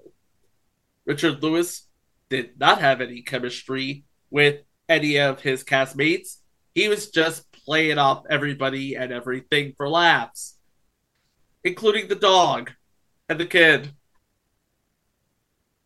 Richard 1.06 1.44
Lewis 1.44 1.88
did 2.30 2.60
not 2.60 2.80
have 2.80 3.02
any 3.02 3.22
chemistry 3.22 4.06
with 4.30 4.62
any 4.88 5.20
of 5.20 5.42
his 5.42 5.64
castmates. 5.64 6.38
He 6.74 6.88
was 6.88 7.10
just 7.10 7.52
playing 7.52 7.98
off 7.98 8.24
everybody 8.30 8.96
and 8.96 9.12
everything 9.12 9.74
for 9.76 9.90
laughs, 9.90 10.58
including 11.64 12.08
the 12.08 12.16
dog 12.16 12.72
and 13.28 13.40
the 13.40 13.46
kid. 13.46 13.94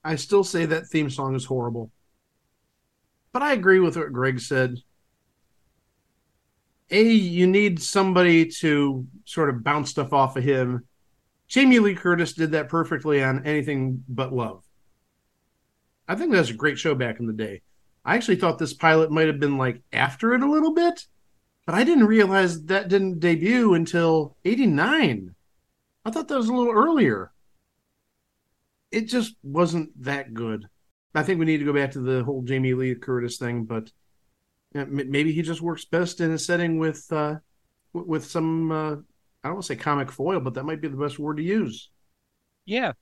I 0.04 0.16
still 0.16 0.44
say 0.44 0.66
that 0.66 0.88
theme 0.88 1.10
song 1.10 1.36
is 1.36 1.46
horrible. 1.46 1.92
But 3.34 3.42
I 3.42 3.54
agree 3.54 3.80
with 3.80 3.98
what 3.98 4.14
Greg 4.14 4.40
said. 4.40 4.78
A, 6.90 7.04
you 7.04 7.48
need 7.48 7.82
somebody 7.82 8.46
to 8.46 9.06
sort 9.26 9.50
of 9.50 9.64
bounce 9.64 9.90
stuff 9.90 10.14
off 10.14 10.38
of 10.38 10.44
him. 10.44 10.88
Jamie 11.48 11.80
Lee 11.80 11.96
Curtis 11.96 12.34
did 12.34 12.52
that 12.52 12.70
perfectly 12.70 13.24
on 13.24 13.46
anything 13.46 14.04
but 14.08 14.34
love. 14.34 14.64
I 16.08 16.16
think 16.16 16.32
that 16.32 16.40
was 16.40 16.50
a 16.50 16.56
great 16.56 16.78
show 16.78 16.96
back 16.96 17.20
in 17.20 17.28
the 17.28 17.34
day. 17.34 17.62
I 18.04 18.16
actually 18.16 18.38
thought 18.38 18.60
this 18.60 18.74
pilot 18.74 19.12
might 19.12 19.28
have 19.28 19.40
been 19.40 19.58
like 19.58 19.82
after 19.92 20.34
it 20.34 20.42
a 20.42 20.50
little 20.50 20.74
bit, 20.74 21.08
but 21.66 21.76
I 21.76 21.84
didn't 21.84 22.08
realize 22.08 22.64
that 22.66 22.88
didn't 22.88 23.20
debut 23.20 23.74
until 23.74 24.38
89. 24.46 25.36
I 26.06 26.12
thought 26.12 26.28
that 26.30 26.38
was 26.38 26.48
a 26.48 26.54
little 26.54 26.74
earlier. 26.74 27.32
It 28.92 29.10
just 29.10 29.36
wasn't 29.44 30.02
that 30.04 30.34
good. 30.34 30.70
I 31.14 31.24
think 31.24 31.40
we 31.40 31.46
need 31.46 31.58
to 31.58 31.66
go 31.66 31.74
back 31.74 31.92
to 31.92 32.00
the 32.00 32.24
whole 32.24 32.44
Jamie 32.44 32.74
Lee 32.74 32.96
Curtis 32.96 33.38
thing, 33.38 33.66
but 33.66 33.92
maybe 34.74 35.34
he 35.34 35.42
just 35.42 35.62
works 35.62 35.84
best 35.84 36.22
in 36.22 36.32
a 36.32 36.38
setting 36.38 36.78
with 36.78 37.12
uh, 37.12 37.36
with 37.92 38.26
some 38.26 38.72
uh, 38.72 38.96
I 39.44 39.50
don't 39.50 39.56
want 39.56 39.66
to 39.66 39.68
say 39.68 39.76
comic 39.76 40.12
foil, 40.12 40.40
but 40.40 40.54
that 40.56 40.64
might 40.64 40.82
be 40.82 40.88
the 40.88 40.98
best 40.98 41.20
word 41.20 41.38
to 41.38 41.44
use. 41.44 41.90
Yeah. 42.66 42.94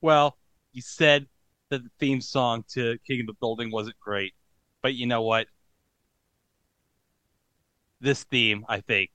Well, 0.00 0.38
you 0.72 0.82
said 0.82 1.26
that 1.70 1.82
the 1.82 1.90
theme 1.98 2.20
song 2.20 2.64
to 2.72 2.98
King 3.06 3.20
of 3.20 3.26
the 3.26 3.32
Building 3.34 3.70
wasn't 3.70 3.98
great, 3.98 4.34
but 4.82 4.94
you 4.94 5.06
know 5.06 5.22
what? 5.22 5.46
This 8.00 8.24
theme, 8.24 8.64
I 8.68 8.80
think, 8.80 9.10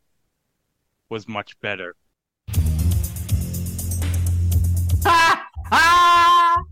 was 1.10 1.28
much 1.28 1.60
better. 1.62 1.96
I'm 5.06 6.66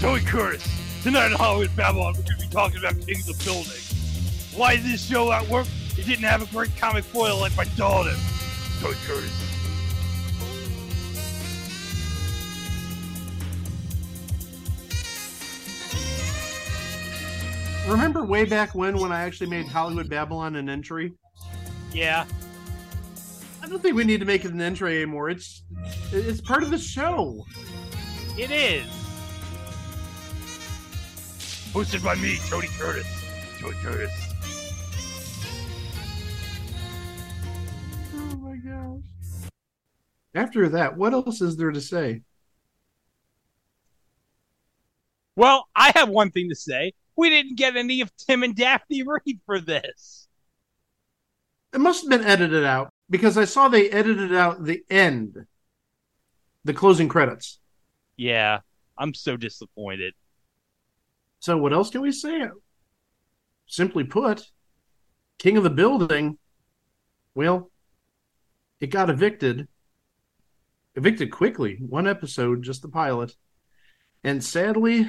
Tony 0.00 0.22
Curtis. 0.22 0.66
Tonight 1.02 1.26
on 1.26 1.32
Hollywood 1.32 1.74
Babylon, 1.74 2.14
we're 2.16 2.22
going 2.22 2.38
to 2.38 2.46
be 2.46 2.52
talking 2.52 2.78
about 2.78 2.94
King 3.06 3.20
of 3.20 3.26
the 3.26 3.42
Building. 3.44 3.87
Why 4.58 4.74
did 4.74 4.86
this 4.86 5.06
show 5.06 5.30
at 5.30 5.48
work? 5.48 5.68
It 5.96 6.04
didn't 6.04 6.24
have 6.24 6.42
a 6.42 6.46
great 6.46 6.76
comic 6.76 7.04
foil 7.04 7.38
like 7.38 7.56
my 7.56 7.62
daughter. 7.76 8.12
Tony 8.80 8.96
Curtis. 9.06 9.30
Remember 17.86 18.24
way 18.24 18.44
back 18.46 18.74
when 18.74 18.98
when 18.98 19.12
I 19.12 19.22
actually 19.22 19.48
made 19.48 19.66
Hollywood 19.66 20.08
Babylon 20.08 20.56
an 20.56 20.68
entry? 20.68 21.12
Yeah. 21.92 22.26
I 23.62 23.68
don't 23.68 23.80
think 23.80 23.94
we 23.94 24.02
need 24.02 24.18
to 24.18 24.26
make 24.26 24.44
it 24.44 24.52
an 24.52 24.60
entry 24.60 24.96
anymore. 24.96 25.30
It's 25.30 25.62
it's 26.10 26.40
part 26.40 26.64
of 26.64 26.72
the 26.72 26.78
show. 26.78 27.46
It 28.36 28.50
is. 28.50 28.86
Hosted 31.72 32.02
by 32.02 32.16
me, 32.16 32.38
Tony 32.48 32.66
Curtis. 32.76 33.06
Tony 33.60 33.76
Curtis. 33.80 34.27
After 40.38 40.68
that, 40.68 40.96
what 40.96 41.14
else 41.14 41.40
is 41.40 41.56
there 41.56 41.72
to 41.72 41.80
say? 41.80 42.22
Well, 45.34 45.66
I 45.74 45.90
have 45.96 46.08
one 46.08 46.30
thing 46.30 46.48
to 46.50 46.54
say. 46.54 46.92
We 47.16 47.28
didn't 47.28 47.56
get 47.56 47.74
any 47.74 48.02
of 48.02 48.16
Tim 48.16 48.44
and 48.44 48.54
Daphne 48.54 49.02
Reid 49.06 49.40
for 49.44 49.58
this. 49.58 50.28
It 51.74 51.80
must 51.80 52.02
have 52.02 52.10
been 52.10 52.24
edited 52.24 52.62
out 52.62 52.92
because 53.10 53.36
I 53.36 53.46
saw 53.46 53.66
they 53.66 53.90
edited 53.90 54.32
out 54.32 54.62
the 54.62 54.84
end, 54.88 55.44
the 56.64 56.72
closing 56.72 57.08
credits. 57.08 57.58
Yeah, 58.16 58.60
I'm 58.96 59.14
so 59.14 59.36
disappointed. 59.36 60.14
So 61.40 61.58
what 61.58 61.72
else 61.72 61.90
can 61.90 62.02
we 62.02 62.12
say? 62.12 62.46
Simply 63.66 64.04
put, 64.04 64.46
King 65.40 65.56
of 65.56 65.64
the 65.64 65.70
Building, 65.70 66.38
well, 67.34 67.72
it 68.78 68.90
got 68.90 69.10
evicted. 69.10 69.66
Evicted 70.98 71.30
quickly, 71.30 71.76
one 71.78 72.08
episode, 72.08 72.64
just 72.64 72.82
the 72.82 72.88
pilot. 72.88 73.36
And 74.24 74.42
sadly, 74.42 75.08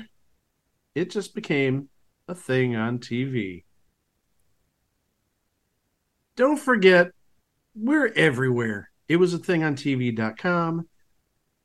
it 0.94 1.10
just 1.10 1.34
became 1.34 1.90
a 2.28 2.36
thing 2.36 2.76
on 2.76 3.00
TV. 3.00 3.64
Don't 6.36 6.60
forget, 6.60 7.10
we're 7.74 8.14
everywhere. 8.16 8.92
It 9.08 9.16
was 9.16 9.34
a 9.34 9.40
thing 9.40 9.64
on 9.64 9.76
TV.com. 9.76 10.88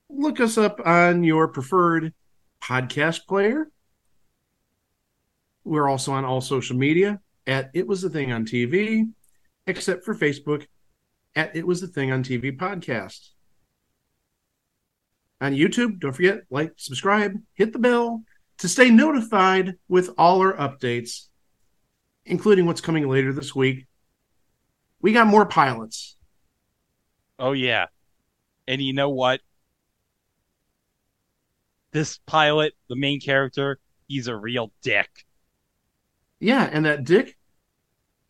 Look 0.08 0.40
us 0.40 0.56
up 0.56 0.80
on 0.86 1.22
your 1.22 1.48
preferred 1.48 2.14
podcast 2.62 3.26
player. 3.26 3.68
We're 5.64 5.90
also 5.90 6.12
on 6.12 6.24
all 6.24 6.40
social 6.40 6.78
media 6.78 7.20
at 7.46 7.70
It 7.74 7.86
Was 7.86 8.02
a 8.04 8.08
Thing 8.08 8.32
on 8.32 8.46
TV, 8.46 9.04
except 9.66 10.02
for 10.02 10.14
Facebook 10.14 10.66
at 11.36 11.54
It 11.54 11.66
Was 11.66 11.82
a 11.82 11.88
Thing 11.88 12.10
on 12.10 12.24
TV 12.24 12.56
podcast. 12.56 13.33
On 15.40 15.52
YouTube, 15.52 16.00
don't 16.00 16.12
forget, 16.12 16.42
like, 16.50 16.72
subscribe, 16.76 17.34
hit 17.54 17.72
the 17.72 17.78
bell 17.78 18.22
to 18.58 18.68
stay 18.68 18.90
notified 18.90 19.74
with 19.88 20.10
all 20.16 20.40
our 20.40 20.54
updates, 20.54 21.28
including 22.24 22.66
what's 22.66 22.80
coming 22.80 23.08
later 23.08 23.32
this 23.32 23.54
week. 23.54 23.86
We 25.00 25.12
got 25.12 25.26
more 25.26 25.44
pilots. 25.44 26.16
Oh 27.38 27.52
yeah. 27.52 27.86
And 28.66 28.80
you 28.80 28.92
know 28.92 29.10
what? 29.10 29.40
This 31.92 32.18
pilot, 32.26 32.72
the 32.88 32.96
main 32.96 33.20
character, 33.20 33.78
he's 34.08 34.26
a 34.28 34.36
real 34.36 34.72
dick. 34.82 35.08
Yeah, 36.40 36.68
and 36.70 36.84
that 36.84 37.04
Dick 37.04 37.36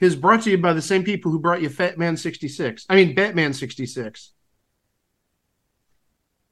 is 0.00 0.16
brought 0.16 0.42
to 0.42 0.50
you 0.50 0.58
by 0.58 0.72
the 0.72 0.82
same 0.82 1.02
people 1.02 1.32
who 1.32 1.40
brought 1.40 1.62
you 1.62 1.68
Fat 1.68 1.98
Man 1.98 2.16
66. 2.16 2.84
I 2.88 2.94
mean, 2.94 3.14
Batman 3.14 3.52
66. 3.52 4.33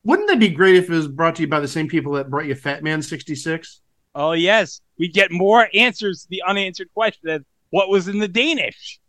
Wouldn't 0.05 0.29
that 0.29 0.41
be 0.41 0.49
great 0.49 0.77
if 0.77 0.91
it 0.91 0.95
was 0.95 1.09
brought 1.09 1.37
to 1.37 1.43
you 1.43 1.49
by 1.49 1.61
the 1.61 1.69
same 1.69 1.88
people 1.88 2.12
that 2.15 2.31
brought 2.31 2.47
you 2.47 2.55
Fat 2.55 2.83
Man 2.83 3.03
66? 3.03 3.81
Oh 4.15 4.33
yes, 4.33 4.81
we 4.99 5.09
get 5.09 5.31
more 5.31 5.69
answers 5.75 6.23
to 6.23 6.29
the 6.29 6.43
unanswered 6.47 6.93
question 6.93 7.31
of 7.31 7.45
what 7.70 7.89
was 7.89 8.09
in 8.09 8.18
the 8.18 8.29
Danish. 8.29 9.01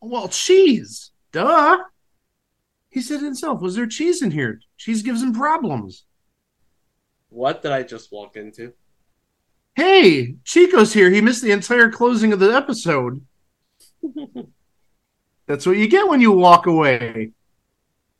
Well, 0.00 0.28
cheese. 0.28 1.10
Duh. 1.32 1.78
He 2.90 3.00
said 3.00 3.20
himself, 3.20 3.62
was 3.62 3.74
there 3.74 3.86
cheese 3.86 4.20
in 4.20 4.30
here? 4.30 4.60
Cheese 4.76 5.02
gives 5.02 5.22
him 5.22 5.32
problems. 5.32 6.04
What 7.30 7.62
did 7.62 7.72
I 7.72 7.82
just 7.82 8.12
walk 8.12 8.36
into? 8.36 8.74
Hey, 9.74 10.36
Chico's 10.44 10.92
here. 10.92 11.10
He 11.10 11.22
missed 11.22 11.42
the 11.42 11.52
entire 11.52 11.90
closing 11.90 12.34
of 12.34 12.40
the 12.40 12.54
episode. 12.54 13.24
That's 15.46 15.64
what 15.64 15.78
you 15.78 15.88
get 15.88 16.08
when 16.08 16.20
you 16.20 16.32
walk 16.32 16.66
away. 16.66 17.30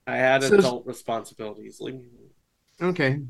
I 0.06 0.16
had 0.16 0.42
So- 0.42 0.54
adult 0.56 0.86
responsibilities. 0.86 1.80
Leave 1.80 1.94
me 1.94 2.06
alone. 2.80 2.90
Okay. 2.90 3.20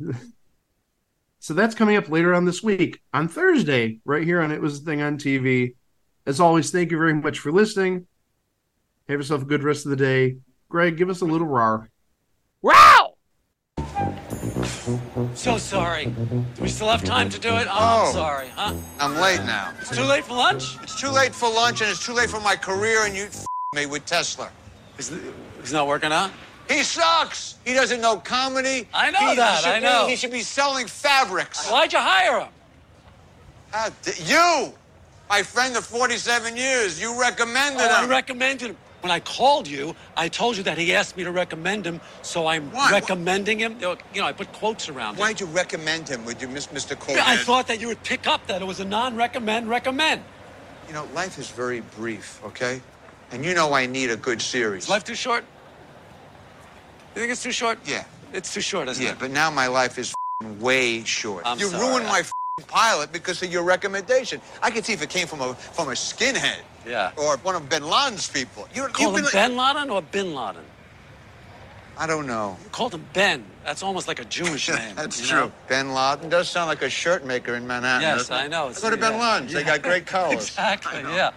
So 1.39 1.55
that's 1.55 1.75
coming 1.75 1.97
up 1.97 2.09
later 2.09 2.35
on 2.35 2.45
this 2.45 2.63
week 2.63 3.01
on 3.13 3.27
Thursday, 3.29 3.99
right 4.05 4.23
here 4.23 4.41
on 4.41 4.53
It 4.53 4.61
Was 4.61 4.79
a 4.81 4.83
Thing 4.85 5.03
on 5.03 5.19
TV. 5.19 5.75
As 6.25 6.39
always, 6.41 6.71
thank 6.71 6.91
you 6.93 6.97
very 6.99 7.15
much 7.15 7.41
for 7.41 7.51
listening. 7.51 8.07
Have 9.09 9.19
yourself 9.19 9.43
a 9.43 9.45
good 9.45 9.65
rest 9.65 9.85
of 9.85 9.91
the 9.91 9.97
day. 9.97 10.37
Greg, 10.69 10.97
give 10.97 11.11
us 11.11 11.21
a 11.21 11.25
little 11.25 11.49
rar. 11.49 11.91
Wow! 12.63 13.15
So 15.35 15.59
sorry. 15.59 16.07
Do 16.07 16.45
we 16.63 16.69
still 16.69 16.89
have 16.89 17.03
time 17.05 17.29
to 17.31 17.41
do 17.41 17.49
it? 17.57 17.67
Oh, 17.69 17.73
Oh. 17.73 18.07
I'm 18.07 18.13
sorry, 18.13 18.49
huh? 18.55 18.75
I'm 19.01 19.17
late 19.17 19.41
now. 19.45 19.73
It's 19.81 19.91
too 19.95 20.05
late 20.05 20.25
for 20.25 20.35
lunch? 20.35 20.77
It's 20.83 21.01
too 21.01 21.11
late 21.11 21.35
for 21.35 21.51
lunch 21.53 21.81
and 21.81 21.91
it's 21.91 22.05
too 22.07 22.13
late 22.13 22.31
for 22.31 22.41
my 22.41 22.55
career 22.57 23.05
and 23.05 23.17
you 23.17 23.25
f- 23.25 23.45
me 23.75 23.87
with 23.87 24.07
Tesla. 24.07 24.51
He's, 24.97 25.13
he's 25.61 25.73
not 25.73 25.87
working 25.89 26.13
out? 26.13 26.31
He 26.73 26.83
sucks. 26.83 27.57
He 27.65 27.75
doesn't 27.75 28.01
know 28.01 28.17
comedy. 28.17 28.89
I 28.95 29.11
know 29.11 29.19
He 29.31 29.37
that, 29.37 29.61
should 29.61 29.71
I 29.73 29.79
be- 29.81 29.85
know. 29.85 30.07
he 30.07 30.17
should 30.17 30.31
be 30.33 30.41
selling 30.43 30.87
fabrics. 30.87 31.69
Why'd 31.69 31.93
you 31.93 31.99
hire 31.99 32.41
him? 32.41 32.49
You, 34.25 34.73
my 35.29 35.43
friend 35.43 35.77
of 35.77 35.85
47 35.85 36.57
years, 36.57 37.01
you 37.01 37.19
recommended 37.21 37.81
Oh, 37.83 37.91
I 37.95 38.05
him. 38.05 38.11
recommended 38.11 38.71
him. 38.71 38.77
When 39.01 39.11
I 39.11 39.19
called 39.19 39.67
you, 39.67 39.97
I 40.17 40.29
told 40.29 40.57
you 40.57 40.63
that 40.63 40.79
he 40.79 40.95
asked 40.95 41.17
me 41.17 41.25
to 41.25 41.33
recommend 41.33 41.85
him, 41.85 42.01
so 42.23 42.47
I'm 42.47 42.71
Why? 42.71 42.91
recommending 42.93 43.59
him. 43.59 43.77
You 43.81 43.97
know, 44.15 44.27
I 44.27 44.33
put 44.33 44.53
quotes 44.53 44.89
around. 44.89 45.17
Why'd 45.17 45.41
you 45.41 45.47
recommend 45.47 46.09
him? 46.09 46.25
Would 46.25 46.41
you 46.41 46.47
miss 46.47 46.69
Mr. 46.69 46.97
Coleman? 46.97 47.17
Yeah, 47.25 47.33
I 47.33 47.37
thought 47.37 47.67
that 47.67 47.81
you 47.81 47.89
would 47.89 48.03
pick 48.05 48.29
up 48.29 48.47
that 48.47 48.63
it 48.63 48.65
was 48.65 48.79
a 48.79 48.85
non-recommend 48.85 49.69
recommend. 49.69 50.23
You 50.87 50.95
know, 50.95 51.09
life 51.15 51.37
is 51.39 51.51
very 51.51 51.81
brief, 51.97 52.41
okay? 52.45 52.81
And 53.33 53.45
you 53.45 53.55
know 53.55 53.73
I 53.73 53.87
need 53.87 54.11
a 54.11 54.17
good 54.17 54.41
series. 54.41 54.85
Is 54.85 54.89
life 54.91 55.03
too 55.05 55.15
short? 55.17 55.45
You 57.15 57.21
think 57.21 57.33
it's 57.33 57.43
too 57.43 57.53
short? 57.53 57.79
Yeah. 57.85 58.05
It's 58.33 58.53
too 58.53 58.61
short, 58.61 58.89
isn't 58.89 59.03
Yeah, 59.03 59.11
it? 59.11 59.13
Yeah, 59.13 59.19
but 59.21 59.31
now 59.31 59.51
my 59.51 59.67
life 59.67 59.99
is 59.99 60.15
f***ing 60.43 60.59
way 60.61 61.05
short. 61.05 61.43
I'm 61.47 61.59
you 61.59 61.69
sorry. 61.69 61.87
ruined 61.87 62.07
my 62.07 62.21
f***ing 62.21 62.65
pilot 62.67 63.13
because 63.13 63.43
of 63.43 63.53
your 63.53 63.63
recommendation. 63.63 64.41
I 64.63 64.71
could 64.71 64.85
see 64.85 64.95
if 64.95 65.03
it 65.03 65.11
came 65.11 65.27
from 65.27 65.41
a 65.43 65.55
from 65.55 65.89
a 65.89 65.93
skinhead 65.93 66.61
Yeah. 66.87 67.13
or 67.17 67.37
one 67.39 67.55
of 67.55 67.69
Bin 67.69 67.83
Laden's 67.85 68.29
people. 68.29 68.67
You, 68.75 68.87
Call 68.89 69.15
him 69.17 69.27
Ben 69.33 69.57
Laden 69.57 69.91
or 69.91 70.01
Bin 70.01 70.35
Laden? 70.35 70.65
I 71.99 72.07
don't 72.07 72.27
know. 72.27 72.57
You 72.65 72.71
called 72.71 72.95
him 72.95 73.05
Ben. 73.13 73.45
That's 73.65 73.83
almost 73.83 74.09
like 74.09 74.19
a 74.19 74.25
Jewish 74.25 74.69
name. 74.71 74.97
That's 74.97 75.29
true. 75.29 75.41
know? 75.41 75.53
Bin 75.69 75.93
Laden 75.93 76.31
does 76.31 76.49
sound 76.49 76.69
like 76.69 76.81
a 76.81 76.89
shirt 76.89 77.27
maker 77.27 77.55
in 77.55 77.67
Manhattan. 77.67 78.01
Yes. 78.01 78.31
I 78.31 78.49
know. 78.49 78.69
I 78.71 78.73
go 78.81 78.89
to 78.89 78.97
Ben 78.97 79.13
Yeah. 79.13 79.33
Laden's. 79.35 79.53
They 79.53 79.63
got 79.63 79.83
great 79.83 80.07
colors. 80.15 80.49
Exactly, 80.49 81.03
yeah. 81.03 81.33